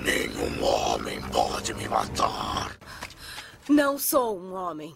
Nenhum 0.04 0.62
homem 0.62 1.18
pode 1.32 1.73
me 1.73 1.88
matar. 1.88 2.76
Não 3.66 3.96
sou 3.96 4.38
um 4.38 4.52
homem. 4.52 4.94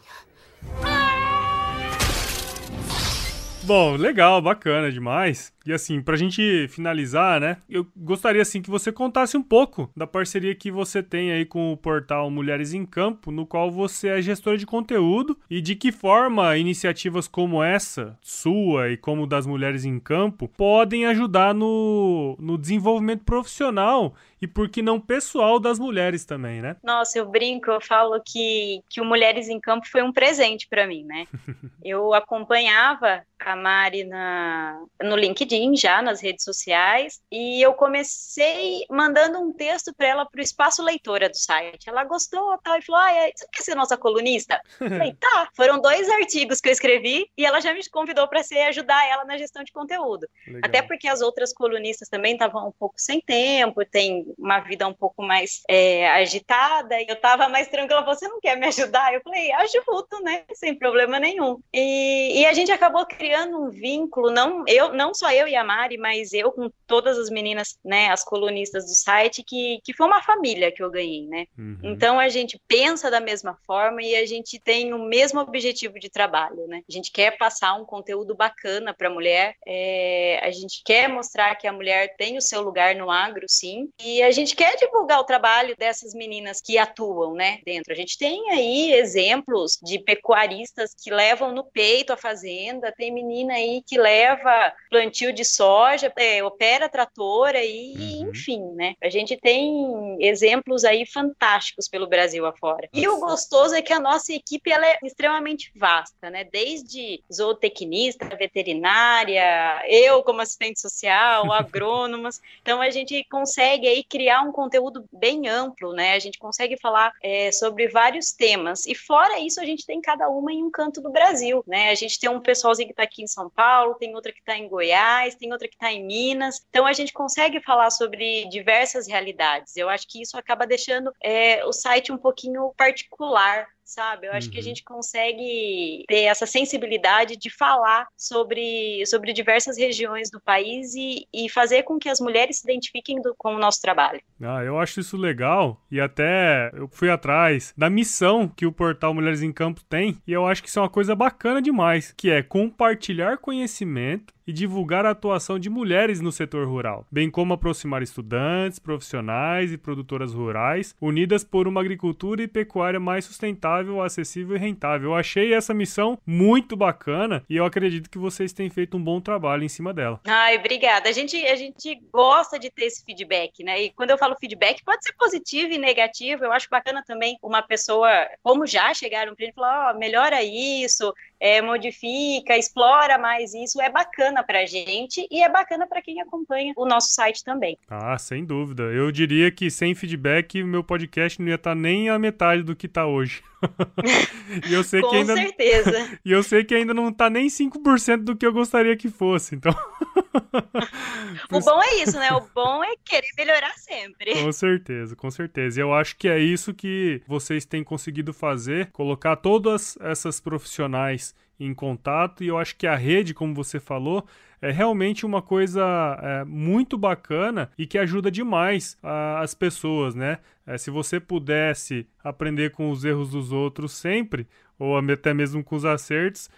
Bom, 3.63 3.97
legal, 3.97 4.43
bacana 4.43 4.93
demais. 4.93 5.51
E 5.69 5.73
assim, 5.75 6.01
pra 6.01 6.17
gente 6.17 6.67
finalizar, 6.69 7.39
né? 7.39 7.59
Eu 7.69 7.87
gostaria 7.95 8.41
assim 8.41 8.63
que 8.63 8.71
você 8.71 8.91
contasse 8.91 9.37
um 9.37 9.43
pouco 9.43 9.91
da 9.95 10.07
parceria 10.07 10.55
que 10.55 10.71
você 10.71 11.03
tem 11.03 11.31
aí 11.31 11.45
com 11.45 11.71
o 11.71 11.77
portal 11.77 12.31
Mulheres 12.31 12.73
em 12.73 12.87
Campo, 12.87 13.31
no 13.31 13.45
qual 13.45 13.71
você 13.71 14.09
é 14.09 14.23
gestora 14.23 14.57
de 14.57 14.65
conteúdo 14.65 15.39
e 15.51 15.61
de 15.61 15.77
que 15.77 15.93
forma 15.93 16.57
iniciativas 16.57 17.29
como 17.29 17.63
essa, 17.63 18.17
sua 18.23 18.89
e 18.89 18.97
como 18.97 19.27
das 19.27 19.47
Mulheres 19.47 19.85
em 19.85 20.01
Campo, 20.01 20.49
podem 20.49 21.05
ajudar 21.05 21.53
no, 21.53 22.35
no 22.41 22.57
desenvolvimento 22.57 23.25
profissional 23.25 24.15
e 24.41 24.47
por 24.47 24.69
que 24.69 24.81
não 24.81 25.01
pessoal 25.01 25.59
das 25.59 25.79
mulheres 25.79 26.25
também, 26.25 26.63
né? 26.63 26.77
Nossa, 26.83 27.19
eu 27.19 27.29
brinco, 27.29 27.71
eu 27.71 27.81
falo 27.81 28.21
que, 28.25 28.83
que 28.89 29.01
o 29.01 29.05
Mulheres 29.05 29.49
em 29.49 29.61
Campo 29.61 29.87
foi 29.87 30.03
um 30.03 30.13
presente 30.13 30.67
para 30.69 30.87
mim, 30.87 31.05
né? 31.05 31.27
eu 31.85 32.15
acompanhava 32.15 33.23
a 33.49 33.57
Mari 33.57 34.05
na, 34.05 34.79
no 35.03 35.17
LinkedIn, 35.17 35.58
já 35.77 36.03
nas 36.03 36.21
redes 36.21 36.45
sociais, 36.45 37.21
e 37.31 37.63
eu 37.63 37.73
comecei 37.75 38.85
mandando 38.91 39.39
um 39.41 39.53
texto 39.53 39.95
para 39.95 40.07
ela 40.07 40.27
para 40.27 40.39
o 40.39 40.43
espaço 40.43 40.83
leitora 40.83 41.29
do 41.29 41.37
site. 41.37 41.89
Ela 41.89 42.05
gostou 42.05 42.59
tal, 42.59 42.79
e 42.79 42.83
falou: 42.83 43.01
ah, 43.01 43.13
você 43.35 43.47
quer 43.53 43.63
ser 43.63 43.75
nossa 43.75 43.97
colunista? 43.97 44.61
Eu 44.81 44.89
falei, 44.89 45.15
tá. 45.21 45.49
Foram 45.57 45.81
dois 45.81 46.09
artigos 46.09 46.61
que 46.61 46.69
eu 46.69 46.73
escrevi 46.73 47.31
e 47.37 47.47
ela 47.47 47.61
já 47.61 47.73
me 47.73 47.81
convidou 47.91 48.29
para 48.29 48.43
ser 48.43 48.61
ajudar 48.63 49.07
ela 49.09 49.25
na 49.25 49.39
gestão 49.39 49.65
de 49.65 49.73
conteúdo. 49.73 50.29
Legal. 50.47 50.63
Até 50.65 50.83
porque 50.83 51.09
as 51.09 51.21
outras 51.21 51.53
colunistas 51.53 52.09
também 52.09 52.33
estavam 52.33 52.69
um 52.69 52.73
pouco 52.73 52.95
sem 52.99 53.21
tempo, 53.21 53.85
tem 53.85 54.27
uma 54.39 54.61
vida 54.61 54.87
um 54.87 54.95
pouco 54.95 55.23
mais 55.23 55.63
é, 55.69 56.09
agitada, 56.11 57.01
e 57.01 57.07
eu 57.09 57.15
estava 57.15 57.49
mais 57.49 57.69
tranquila. 57.69 58.03
Você 58.03 58.29
não 58.29 58.41
quer 58.41 58.57
me 58.57 58.67
ajudar? 58.67 59.15
Eu 59.15 59.21
falei, 59.23 59.53
ajudo, 59.53 60.23
né? 60.23 60.45
Sem 60.55 60.75
problema 60.79 61.19
nenhum. 61.19 61.61
E, 61.73 62.41
e 62.41 62.47
a 62.47 62.53
gente 62.53 62.71
acabou 62.71 63.07
criando 63.07 63.39
criando 63.49 63.63
um 63.63 63.71
vínculo, 63.71 64.31
não 64.31 64.65
eu, 64.67 64.93
não 64.93 65.15
só 65.15 65.31
eu 65.33 65.48
e 65.49 65.57
a 65.57 65.65
Mari, 65.65 65.99
mas 65.99 66.33
eu 66.33 66.53
com 66.53 66.71
todas 66.87 67.19
as 67.19 67.31
meninas, 67.31 67.79
né, 67.85 68.09
as 68.09 68.25
colunistas 68.25 68.85
do 68.85 68.95
site, 68.95 69.43
que, 69.43 69.81
que 69.85 69.93
foi 69.93 70.07
uma 70.07 70.23
família 70.23 70.73
que 70.73 70.83
eu 70.83 70.91
ganhei, 70.91 71.27
né? 71.27 71.47
Uhum. 71.57 71.79
Então 71.83 72.19
a 72.19 72.29
gente 72.29 72.61
pensa 72.67 73.11
da 73.11 73.21
mesma 73.21 73.57
forma 73.67 74.03
e 74.03 74.17
a 74.17 74.27
gente 74.27 74.59
tem 74.59 74.93
o 74.93 74.99
mesmo 74.99 75.41
objetivo 75.41 75.99
de 75.99 76.09
trabalho, 76.09 76.67
né? 76.67 76.83
A 76.89 76.93
gente 76.93 77.13
quer 77.13 77.37
passar 77.37 77.75
um 77.75 77.85
conteúdo 77.85 78.35
bacana 78.35 78.95
para 78.95 79.09
a 79.09 79.13
mulher, 79.13 79.55
é, 79.67 80.41
a 80.43 80.51
gente 80.51 80.83
quer 80.85 81.09
mostrar 81.09 81.55
que 81.57 81.67
a 81.67 81.73
mulher 81.73 82.15
tem 82.17 82.37
o 82.37 82.43
seu 82.43 82.63
lugar 82.63 82.95
no 82.95 83.11
agro, 83.11 83.47
sim, 83.49 83.89
e 84.03 84.23
a 84.23 84.31
gente 84.31 84.55
quer 84.55 84.77
divulgar 84.77 85.21
o 85.21 85.25
trabalho 85.25 85.77
dessas 85.77 86.15
meninas 86.15 86.61
que 86.61 86.79
atuam, 86.79 87.35
né, 87.35 87.61
dentro. 87.65 87.93
A 87.93 87.97
gente 87.97 88.17
tem 88.19 88.51
aí 88.51 88.93
exemplos 88.93 89.79
de 89.83 89.99
pecuaristas 89.99 90.95
que 90.95 91.11
levam 91.11 91.53
no 91.53 91.65
peito 91.65 92.13
a 92.13 92.17
fazenda, 92.17 92.93
tem 92.97 93.13
menina 93.13 93.55
aí 93.55 93.83
que 93.87 93.99
leva 93.99 94.73
plantio 94.91 95.28
de 95.33 95.45
soja, 95.45 96.13
é, 96.17 96.43
opera 96.43 96.89
tratora 96.89 97.65
e, 97.65 98.23
uhum. 98.23 98.31
enfim, 98.31 98.61
né? 98.75 98.95
A 99.03 99.09
gente 99.09 99.37
tem 99.37 100.17
exemplos 100.21 100.85
aí 100.85 101.07
fantásticos 101.07 101.89
pelo 101.89 102.07
Brasil 102.07 102.47
afora. 102.47 102.89
E 102.93 103.07
o 103.09 103.19
gostoso 103.19 103.75
é 103.75 103.83
que 103.83 103.93
a 103.93 104.01
nossa 104.01 104.33
equipe 104.33 104.71
ela 104.71 104.87
é 104.87 104.99
extremamente 105.03 105.73
vasta, 105.75 106.31
né? 106.31 106.45
Desde 106.45 107.23
zootecnista, 107.33 108.29
veterinária, 108.37 109.83
eu 109.87 110.23
como 110.23 110.41
assistente 110.41 110.81
social, 110.81 111.53
agrônomas. 111.53 112.41
Então 112.63 112.81
a 112.81 112.91
gente 112.91 113.25
consegue 113.31 113.89
aí 113.89 114.03
criar 114.05 114.43
um 114.43 114.53
conteúdo 114.53 115.05
bem 115.13 115.49
amplo, 115.49 115.93
né? 115.93 116.15
A 116.15 116.19
gente 116.19 116.39
consegue 116.39 116.77
falar 116.77 117.13
é, 117.23 117.51
sobre 117.53 117.89
vários 117.89 118.33
temas. 118.33 118.87
E 118.87 118.95
fora 118.95 119.39
isso, 119.39 119.61
a 119.61 119.65
gente 119.65 119.87
tem 119.87 120.01
cada 120.01 120.29
uma 120.29 120.53
em 120.53 120.63
um 120.63 120.71
canto 120.71 121.01
do 121.01 121.11
Brasil, 121.11 121.63
né? 121.67 121.91
A 121.91 121.95
gente 121.95 122.19
tem 122.19 122.31
um 122.31 122.41
pessoalzinho 122.41 122.89
que 122.89 122.93
está 122.93 123.03
aqui 123.03 123.23
em 123.23 123.27
São 123.27 123.51
Paulo, 123.51 123.95
tem 123.95 124.15
outra 124.15 124.33
que 124.33 124.41
está 124.41 124.57
em 124.57 124.69
Goiás, 124.69 125.18
tem 125.37 125.53
outra 125.53 125.69
que 125.69 125.75
está 125.75 125.93
em 125.93 126.05
Minas. 126.05 126.65
Então 126.69 126.87
a 126.87 126.93
gente 126.93 127.13
consegue 127.13 127.61
falar 127.61 127.91
sobre 127.91 128.47
diversas 128.49 129.07
realidades. 129.07 129.77
Eu 129.77 129.89
acho 129.89 130.07
que 130.09 130.23
isso 130.23 130.37
acaba 130.37 130.67
deixando 130.67 131.13
é, 131.23 131.65
o 131.65 131.73
site 131.73 132.13
um 132.13 132.19
pouquinho 132.19 132.73
particular 132.77 133.67
sabe? 133.89 134.27
Eu 134.27 134.33
acho 134.33 134.47
uhum. 134.47 134.53
que 134.53 134.59
a 134.59 134.61
uhum. 134.61 134.65
gente 134.65 134.85
consegue 134.85 136.05
ter 136.07 136.25
essa 136.25 136.45
sensibilidade 136.45 137.37
de 137.37 137.49
falar 137.49 138.07
sobre, 138.17 139.05
sobre 139.07 139.33
diversas 139.33 139.79
regiões 139.79 140.31
do 140.31 140.41
país 140.41 140.95
e, 140.95 141.27
e 141.33 141.49
fazer 141.49 141.85
com 141.85 141.99
que 141.99 142.09
as 142.09 142.21
mulheres 142.21 142.59
se 142.59 142.65
identifiquem 142.65 143.21
do, 143.23 143.35
com 143.37 143.55
o 143.55 143.59
nosso 143.59 143.81
trabalho. 143.81 144.21
Ah, 144.41 144.63
eu 144.63 144.79
acho 144.79 145.01
isso 145.01 145.17
legal 145.17 145.81
e 145.91 146.01
até 146.01 146.71
eu 146.75 146.89
fui 146.93 147.11
atrás 147.11 147.73
da 147.77 147.89
missão 147.89 148.47
que 148.47 148.67
o 148.67 148.73
portal 148.73 149.15
Mulheres 149.15 149.43
em 149.43 149.53
Campo 149.53 149.83
tem 149.89 150.19
e 150.27 150.33
eu 150.33 150.47
acho 150.47 150.63
que 150.63 150.69
isso 150.69 150.79
é 150.79 150.83
uma 150.83 150.91
coisa 150.91 151.17
bacana 151.17 151.63
demais, 151.63 152.13
que 152.17 152.31
é 152.31 152.43
compartilhar 152.43 153.39
conhecimento 153.39 154.35
e 154.49 154.53
divulgar 154.53 155.05
a 155.05 155.11
atuação 155.11 155.59
de 155.59 155.69
mulheres 155.69 156.23
no 156.23 156.33
setor 156.33 156.67
rural, 156.67 157.07
bem 157.13 157.31
como 157.31 157.53
aproximar 157.53 158.03
estudantes, 158.03 158.79
profissionais 158.79 159.71
e 159.71 159.77
produtoras 159.77 160.33
rurais 160.33 160.97
unidas 160.99 161.45
por 161.45 161.69
uma 161.69 161.83
agricultura 161.83 162.43
e 162.43 162.49
pecuária 162.49 162.99
mais 162.99 163.27
sustentável, 163.27 163.78
acessível 164.03 164.57
e 164.57 164.59
rentável. 164.59 165.11
Eu 165.11 165.15
achei 165.15 165.53
essa 165.55 165.75
missão 165.75 166.19
muito 166.27 166.77
bacana 166.77 167.45
e 167.49 167.57
eu 167.57 167.65
acredito 167.65 168.11
que 168.11 168.19
vocês 168.19 168.53
têm 168.53 168.71
feito 168.71 168.97
um 168.97 169.03
bom 169.03 169.21
trabalho 169.21 169.65
em 169.65 169.69
cima 169.69 169.93
dela. 169.93 170.21
Ai, 170.27 170.57
obrigada. 170.57 171.09
A 171.09 171.13
gente, 171.13 171.37
a 171.47 171.57
gente 171.57 172.01
gosta 172.13 172.59
de 172.59 172.71
ter 172.71 172.85
esse 172.85 173.05
feedback, 173.05 173.63
né? 173.63 173.83
E 173.83 173.91
quando 173.91 174.11
eu 174.11 174.19
falo 174.19 174.37
feedback, 174.39 174.83
pode 174.85 175.03
ser 175.05 175.13
positivo 175.15 175.73
e 175.73 175.79
negativo. 175.79 176.45
Eu 176.45 176.53
acho 176.53 176.69
bacana 176.71 177.03
também 177.07 177.39
uma 177.43 177.63
pessoa, 177.63 178.11
como 178.43 178.67
já 178.67 178.93
chegaram 178.95 179.35
para 179.35 179.45
ele, 179.45 179.53
falar: 179.53 179.89
ó, 179.89 179.95
oh, 179.95 179.99
melhora 179.99 180.43
isso, 180.43 181.13
é, 181.41 181.63
modifica, 181.63 182.57
explora 182.57 183.19
mais 183.19 183.55
isso. 183.55 183.81
É 183.81 183.91
bacana 183.91 184.29
bacana 184.29 184.43
pra 184.43 184.67
gente 184.67 185.27
e 185.31 185.43
é 185.43 185.49
bacana 185.49 185.87
para 185.87 186.03
quem 186.03 186.21
acompanha 186.21 186.73
o 186.77 186.87
nosso 186.87 187.13
site 187.13 187.45
também. 187.45 187.79
Ah, 187.89 188.17
sem 188.19 188.45
dúvida. 188.45 188.85
Eu 188.85 189.11
diria 189.11 189.51
que 189.51 189.71
sem 189.71 189.95
feedback, 189.95 190.63
meu 190.63 190.83
podcast 190.85 191.41
não 191.41 191.49
ia 191.49 191.55
estar 191.55 191.71
tá 191.71 191.75
nem 191.75 192.09
a 192.09 192.19
metade 192.19 192.63
do 192.63 192.77
que 192.77 192.87
está 192.87 193.07
hoje. 193.07 193.43
e 194.69 194.75
eu 194.75 194.85
sei 194.85 195.01
Com 195.01 195.11
que 195.11 195.17
ainda 195.17 195.35
certeza. 195.35 196.19
e 196.25 196.33
eu 196.33 196.43
sei 196.43 196.65
que 196.65 196.75
ainda 196.75 196.95
não 196.95 197.13
tá 197.13 197.29
nem 197.29 197.47
5% 197.47 198.19
do 198.19 198.37
que 198.37 198.47
eu 198.47 198.53
gostaria 198.53 198.97
que 198.97 199.09
fosse, 199.09 199.55
então. 199.55 199.75
o 201.51 201.61
bom 201.61 201.83
é 201.83 202.03
isso, 202.03 202.19
né? 202.19 202.33
O 202.33 202.43
bom 202.55 202.83
é 202.85 202.95
querer 203.05 203.29
melhorar 203.37 203.73
sempre. 203.77 204.43
Com 204.43 204.53
certeza, 204.53 205.17
com 205.17 205.31
certeza. 205.31 205.81
E 205.81 205.83
eu 205.83 205.93
acho 205.93 206.17
que 206.17 206.29
é 206.29 206.39
isso 206.39 206.75
que 206.75 207.23
vocês 207.27 207.65
têm 207.65 207.83
conseguido 207.83 208.33
fazer, 208.33 208.91
colocar 208.93 209.37
todas 209.37 209.97
essas 210.01 210.41
profissionais 210.41 211.35
em 211.61 211.75
contato, 211.75 212.45
e 212.45 212.49
eu 212.49 212.57
acho 212.57 212.77
que 212.77 212.87
a 212.87 212.95
rede, 212.95 213.35
como 213.35 213.53
você 213.53 213.81
falou, 213.81 214.25
é 214.63 214.71
realmente 214.71 215.27
uma 215.27 215.43
coisa 215.43 215.83
é, 216.23 216.45
muito 216.45 216.97
bacana 216.97 217.71
e 217.77 217.87
que 217.87 217.99
ajuda 217.99 218.31
demais 218.31 218.97
a, 219.03 219.41
as 219.41 219.55
pessoas, 219.55 220.15
né? 220.15 220.39
É, 220.67 220.77
se 220.79 220.91
você 220.91 221.19
pudesse 221.19 222.07
aprender 222.23 222.71
com 222.71 222.91
os 222.91 223.05
erros 223.05 223.31
dos 223.31 223.53
outros 223.53 223.93
sempre, 223.93 224.47
ou 224.79 224.97
até 224.97 225.35
mesmo 225.35 225.65
com 225.65 225.75
os 225.75 225.85
acertos, 225.85 226.49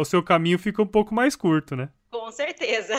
o 0.00 0.04
seu 0.04 0.22
caminho 0.22 0.58
fica 0.58 0.82
um 0.82 0.86
pouco 0.86 1.14
mais 1.14 1.36
curto, 1.36 1.76
né? 1.76 1.90
Com 2.18 2.32
certeza. 2.32 2.94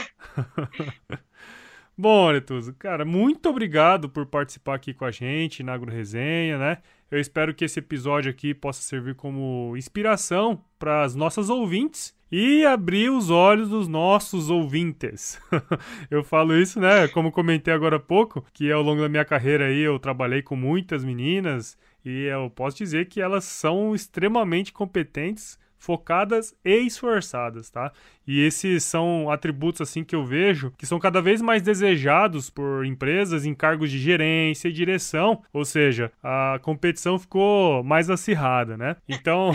Bom, 1.97 2.29
Aretuso, 2.29 2.73
cara, 2.75 3.03
muito 3.03 3.49
obrigado 3.49 4.07
por 4.07 4.27
participar 4.27 4.75
aqui 4.75 4.93
com 4.93 5.05
a 5.05 5.09
gente 5.09 5.63
na 5.63 5.73
Agro 5.73 5.91
Resenha, 5.91 6.59
né? 6.59 6.77
Eu 7.09 7.19
espero 7.19 7.53
que 7.55 7.65
esse 7.65 7.79
episódio 7.79 8.29
aqui 8.29 8.53
possa 8.53 8.83
servir 8.83 9.15
como 9.15 9.75
inspiração 9.75 10.63
para 10.77 11.03
as 11.03 11.15
nossas 11.15 11.49
ouvintes 11.49 12.15
e 12.31 12.63
abrir 12.63 13.09
os 13.09 13.31
olhos 13.31 13.69
dos 13.69 13.87
nossos 13.87 14.51
ouvintes. 14.51 15.41
eu 16.11 16.23
falo 16.23 16.55
isso, 16.55 16.79
né? 16.79 17.07
Como 17.07 17.31
comentei 17.31 17.73
agora 17.73 17.95
há 17.95 17.99
pouco, 17.99 18.45
que 18.53 18.71
ao 18.71 18.83
longo 18.83 19.01
da 19.01 19.09
minha 19.09 19.25
carreira 19.25 19.65
aí 19.65 19.79
eu 19.79 19.97
trabalhei 19.97 20.43
com 20.43 20.55
muitas 20.55 21.03
meninas 21.03 21.75
e 22.05 22.25
eu 22.25 22.51
posso 22.51 22.77
dizer 22.77 23.07
que 23.07 23.19
elas 23.19 23.45
são 23.45 23.95
extremamente 23.95 24.71
competentes 24.71 25.57
focadas 25.77 26.55
e 26.63 26.77
esforçadas, 26.85 27.69
tá? 27.69 27.91
E 28.27 28.41
esses 28.41 28.83
são 28.83 29.31
atributos 29.31 29.81
assim 29.81 30.03
que 30.03 30.15
eu 30.15 30.25
vejo 30.25 30.71
que 30.77 30.85
são 30.85 30.99
cada 30.99 31.21
vez 31.21 31.41
mais 31.41 31.61
desejados 31.61 32.49
por 32.49 32.85
empresas 32.85 33.45
em 33.45 33.53
cargos 33.53 33.89
de 33.89 33.97
gerência 33.97 34.67
e 34.67 34.73
direção, 34.73 35.41
ou 35.53 35.63
seja, 35.63 36.11
a 36.21 36.59
competição 36.61 37.17
ficou 37.17 37.83
mais 37.83 38.09
acirrada, 38.09 38.75
né? 38.75 38.97
Então, 39.07 39.51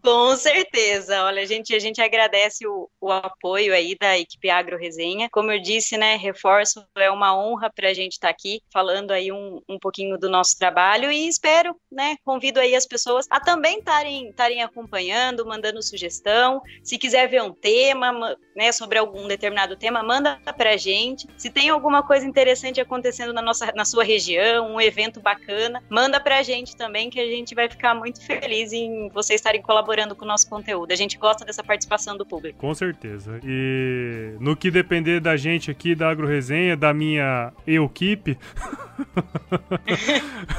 Com 0.04 0.36
certeza. 0.36 1.24
Olha, 1.24 1.42
a 1.42 1.46
gente, 1.46 1.74
a 1.74 1.80
gente 1.80 2.02
agradece 2.02 2.68
o, 2.68 2.90
o 3.00 3.12
apoio 3.12 3.74
aí 3.74 3.96
da 4.00 4.18
equipe 4.18 4.50
Agro 4.50 4.78
Resenha. 4.78 5.30
Como 5.32 5.52
eu 5.52 5.62
disse, 5.62 5.98
né, 5.98 6.16
reforço, 6.16 6.86
é 6.96 7.10
uma 7.10 7.36
honra 7.36 7.72
para 7.74 7.90
a 7.90 7.94
gente 7.94 8.14
estar 8.14 8.28
tá 8.28 8.32
aqui 8.32 8.62
falando 8.72 9.12
aí 9.12 9.32
um, 9.32 9.62
um 9.68 9.80
pouquinho 9.80 10.18
do 10.18 10.30
nosso 10.30 10.58
trabalho 10.58 11.12
e 11.12 11.28
espero, 11.28 11.76
né, 11.92 12.16
convido 12.24 12.60
aí 12.60 12.76
as 12.76 12.86
pessoas 12.86 13.26
a 13.30 13.40
também 13.40 13.80
estarem 13.80 14.64
acompanhando, 14.64 15.46
mandando 15.46 15.82
sugestão. 15.82 16.62
Se 16.84 16.98
quiser 16.98 17.28
ver 17.28 17.42
um 17.42 17.54
tema, 17.54 18.36
né, 18.56 18.72
sobre 18.72 18.98
algum 18.98 19.28
determinado 19.28 19.76
tema, 19.76 20.04
manda 20.04 20.40
para 20.58 20.72
a 20.72 20.78
gente. 20.78 21.28
Se 21.38 21.50
tem 21.50 21.70
alguma 21.70 22.04
coisa 22.06 22.26
interessante 22.26 22.82
acontecendo 22.82 23.34
na, 23.34 23.42
nossa, 23.42 23.72
na 23.74 23.86
sua 23.86 24.04
região, 24.04 24.74
um 24.74 24.82
evento 24.82 25.20
bacana. 25.20 25.84
Manda 25.90 26.20
pra 26.20 26.44
gente 26.44 26.76
também, 26.76 27.10
que 27.10 27.20
a 27.20 27.26
gente 27.26 27.56
vai 27.56 27.70
ficar 27.70 27.94
muito 27.94 28.24
feliz 28.26 28.74
em 28.74 29.10
vocês 29.14 29.40
estarem 29.40 29.62
colaborando 29.62 30.16
com 30.16 30.26
o 30.26 30.28
nosso 30.28 30.50
conteúdo. 30.50 30.92
A 30.92 30.96
gente 30.96 31.18
gosta 31.18 31.46
dessa 31.46 31.64
participação 31.64 32.18
do 32.18 32.26
público. 32.26 32.60
Com 32.60 32.74
certeza. 32.74 33.40
E 33.44 34.36
no 34.40 34.56
que 34.56 34.72
depender 34.72 35.20
da 35.20 35.38
gente 35.38 35.70
aqui, 35.70 35.96
da 35.96 36.10
Agro 36.10 36.28
Resenha, 36.28 36.76
da 36.76 36.94
minha 36.94 37.54
equipe, 37.66 38.38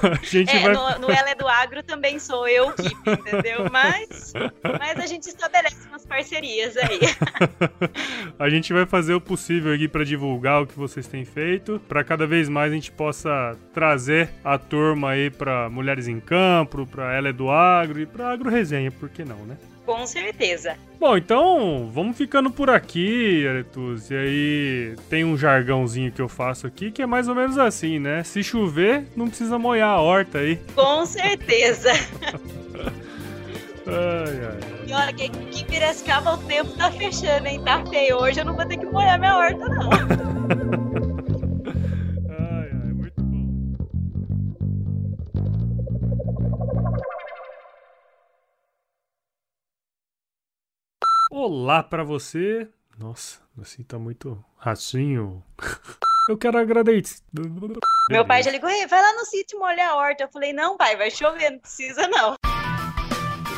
a 0.03 0.25
gente 0.25 0.51
é, 0.51 0.61
vai... 0.61 0.73
no, 0.73 1.07
no 1.07 1.11
Ela 1.11 1.31
é 1.31 1.35
do 1.35 1.49
Agro 1.49 1.83
também 1.83 2.19
sou 2.19 2.47
eu 2.49 2.71
equipe, 2.71 3.11
entendeu? 3.11 3.71
Mas, 3.71 4.33
mas 4.79 4.99
a 4.99 5.07
gente 5.07 5.29
estabelece 5.29 5.89
umas 5.89 6.05
parcerias 6.05 6.77
aí. 6.77 7.01
a 8.39 8.49
gente 8.49 8.73
vai 8.73 8.87
fazer 8.87 9.15
o 9.15 9.21
possível 9.21 9.73
aqui 9.73 9.89
para 9.89 10.05
divulgar 10.05 10.63
o 10.63 10.67
que 10.67 10.77
vocês 10.77 11.07
têm 11.07 11.25
feito, 11.25 11.81
para 11.89 12.05
cada 12.05 12.27
vez 12.27 12.49
mais 12.49 12.73
a 12.73 12.75
gente 12.75 12.93
possa 12.93 13.57
trazer 13.73 14.31
a 14.45 14.59
turma 14.59 15.11
aí 15.11 15.31
para 15.31 15.69
Mulheres 15.71 16.09
em 16.09 16.21
Campo, 16.21 16.87
para 16.87 17.15
Ela 17.15 17.29
é 17.29 17.33
do 17.33 17.51
Agro 17.51 18.01
e 18.01 18.07
para 18.07 18.31
Agro 18.45 18.51
Resenha, 18.51 18.91
por 18.91 19.09
que 19.09 19.25
não, 19.25 19.39
né? 19.47 19.57
Com 19.87 20.07
certeza. 20.07 20.77
Bom, 21.01 21.17
então 21.17 21.91
vamos 21.93 22.17
ficando 22.17 22.51
por 22.51 22.69
aqui, 22.69 23.47
Aretus. 23.47 24.11
E 24.11 24.15
aí 24.15 24.97
tem 25.09 25.25
um 25.25 25.37
jargãozinho 25.37 26.13
que 26.13 26.21
eu 26.21 26.29
faço 26.29 26.67
aqui 26.67 26.91
que 26.91 27.01
é 27.01 27.07
mais 27.07 27.27
ou 27.27 27.35
menos 27.35 27.57
assim, 27.57 27.99
né? 27.99 28.23
Se 28.23 28.43
chover, 28.43 29.07
não 29.17 29.29
precisa 29.29 29.59
molhar 29.59 29.89
a 29.89 30.01
horta 30.01 30.39
aí. 30.39 30.57
Com 30.75 31.07
certeza. 31.07 31.91
ai, 33.87 34.41
ai. 34.47 34.61
E 34.87 34.93
olha, 34.93 35.13
que 35.15 35.25
aqui 35.25 35.61
em 35.63 35.65
Piracicaba 35.65 36.35
o 36.35 36.39
tempo 36.39 36.77
tá 36.77 36.91
fechando, 36.91 37.47
hein? 37.47 37.63
Tá 37.65 37.83
feio. 37.87 38.19
Hoje 38.19 38.41
eu 38.41 38.45
não 38.45 38.55
vou 38.55 38.67
ter 38.67 38.77
que 38.77 38.85
molhar 38.85 39.19
minha 39.19 39.37
horta, 39.37 39.69
não. 39.69 39.89
Olá 51.57 51.85
para 51.85 52.03
você. 52.03 52.69
Nossa, 52.99 53.39
assim 53.63 53.85
tá 53.85 53.97
muito 53.97 54.45
racinho. 54.59 55.41
Eu 56.29 56.37
quero 56.37 56.59
agradecer. 56.59 57.23
Meu 58.11 58.27
pai 58.27 58.43
já 58.43 58.51
ligou, 58.51 58.69
vai 58.69 59.01
lá 59.01 59.13
no 59.13 59.25
sítio 59.25 59.61
molhar 59.61 59.91
a 59.91 59.95
horta. 59.95 60.25
Eu 60.25 60.29
falei, 60.33 60.53
não, 60.53 60.77
pai, 60.77 60.97
vai 60.97 61.13
chover, 61.13 61.51
não 61.51 61.61
precisa 61.61 62.09
não. 62.09 62.35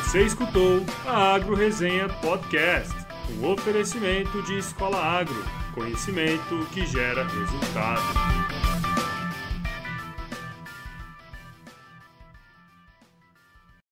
Você 0.04 0.24
escutou 0.24 0.82
a 1.06 1.37
Agro 1.37 1.54
Resenha 1.54 2.06
Podcast, 2.20 2.94
um 3.30 3.50
oferecimento 3.50 4.42
de 4.42 4.59
Escola 4.59 4.98
Agro, 4.98 5.42
conhecimento 5.74 6.66
que 6.74 6.85
gera 6.85 7.26
resultado. 7.26 8.45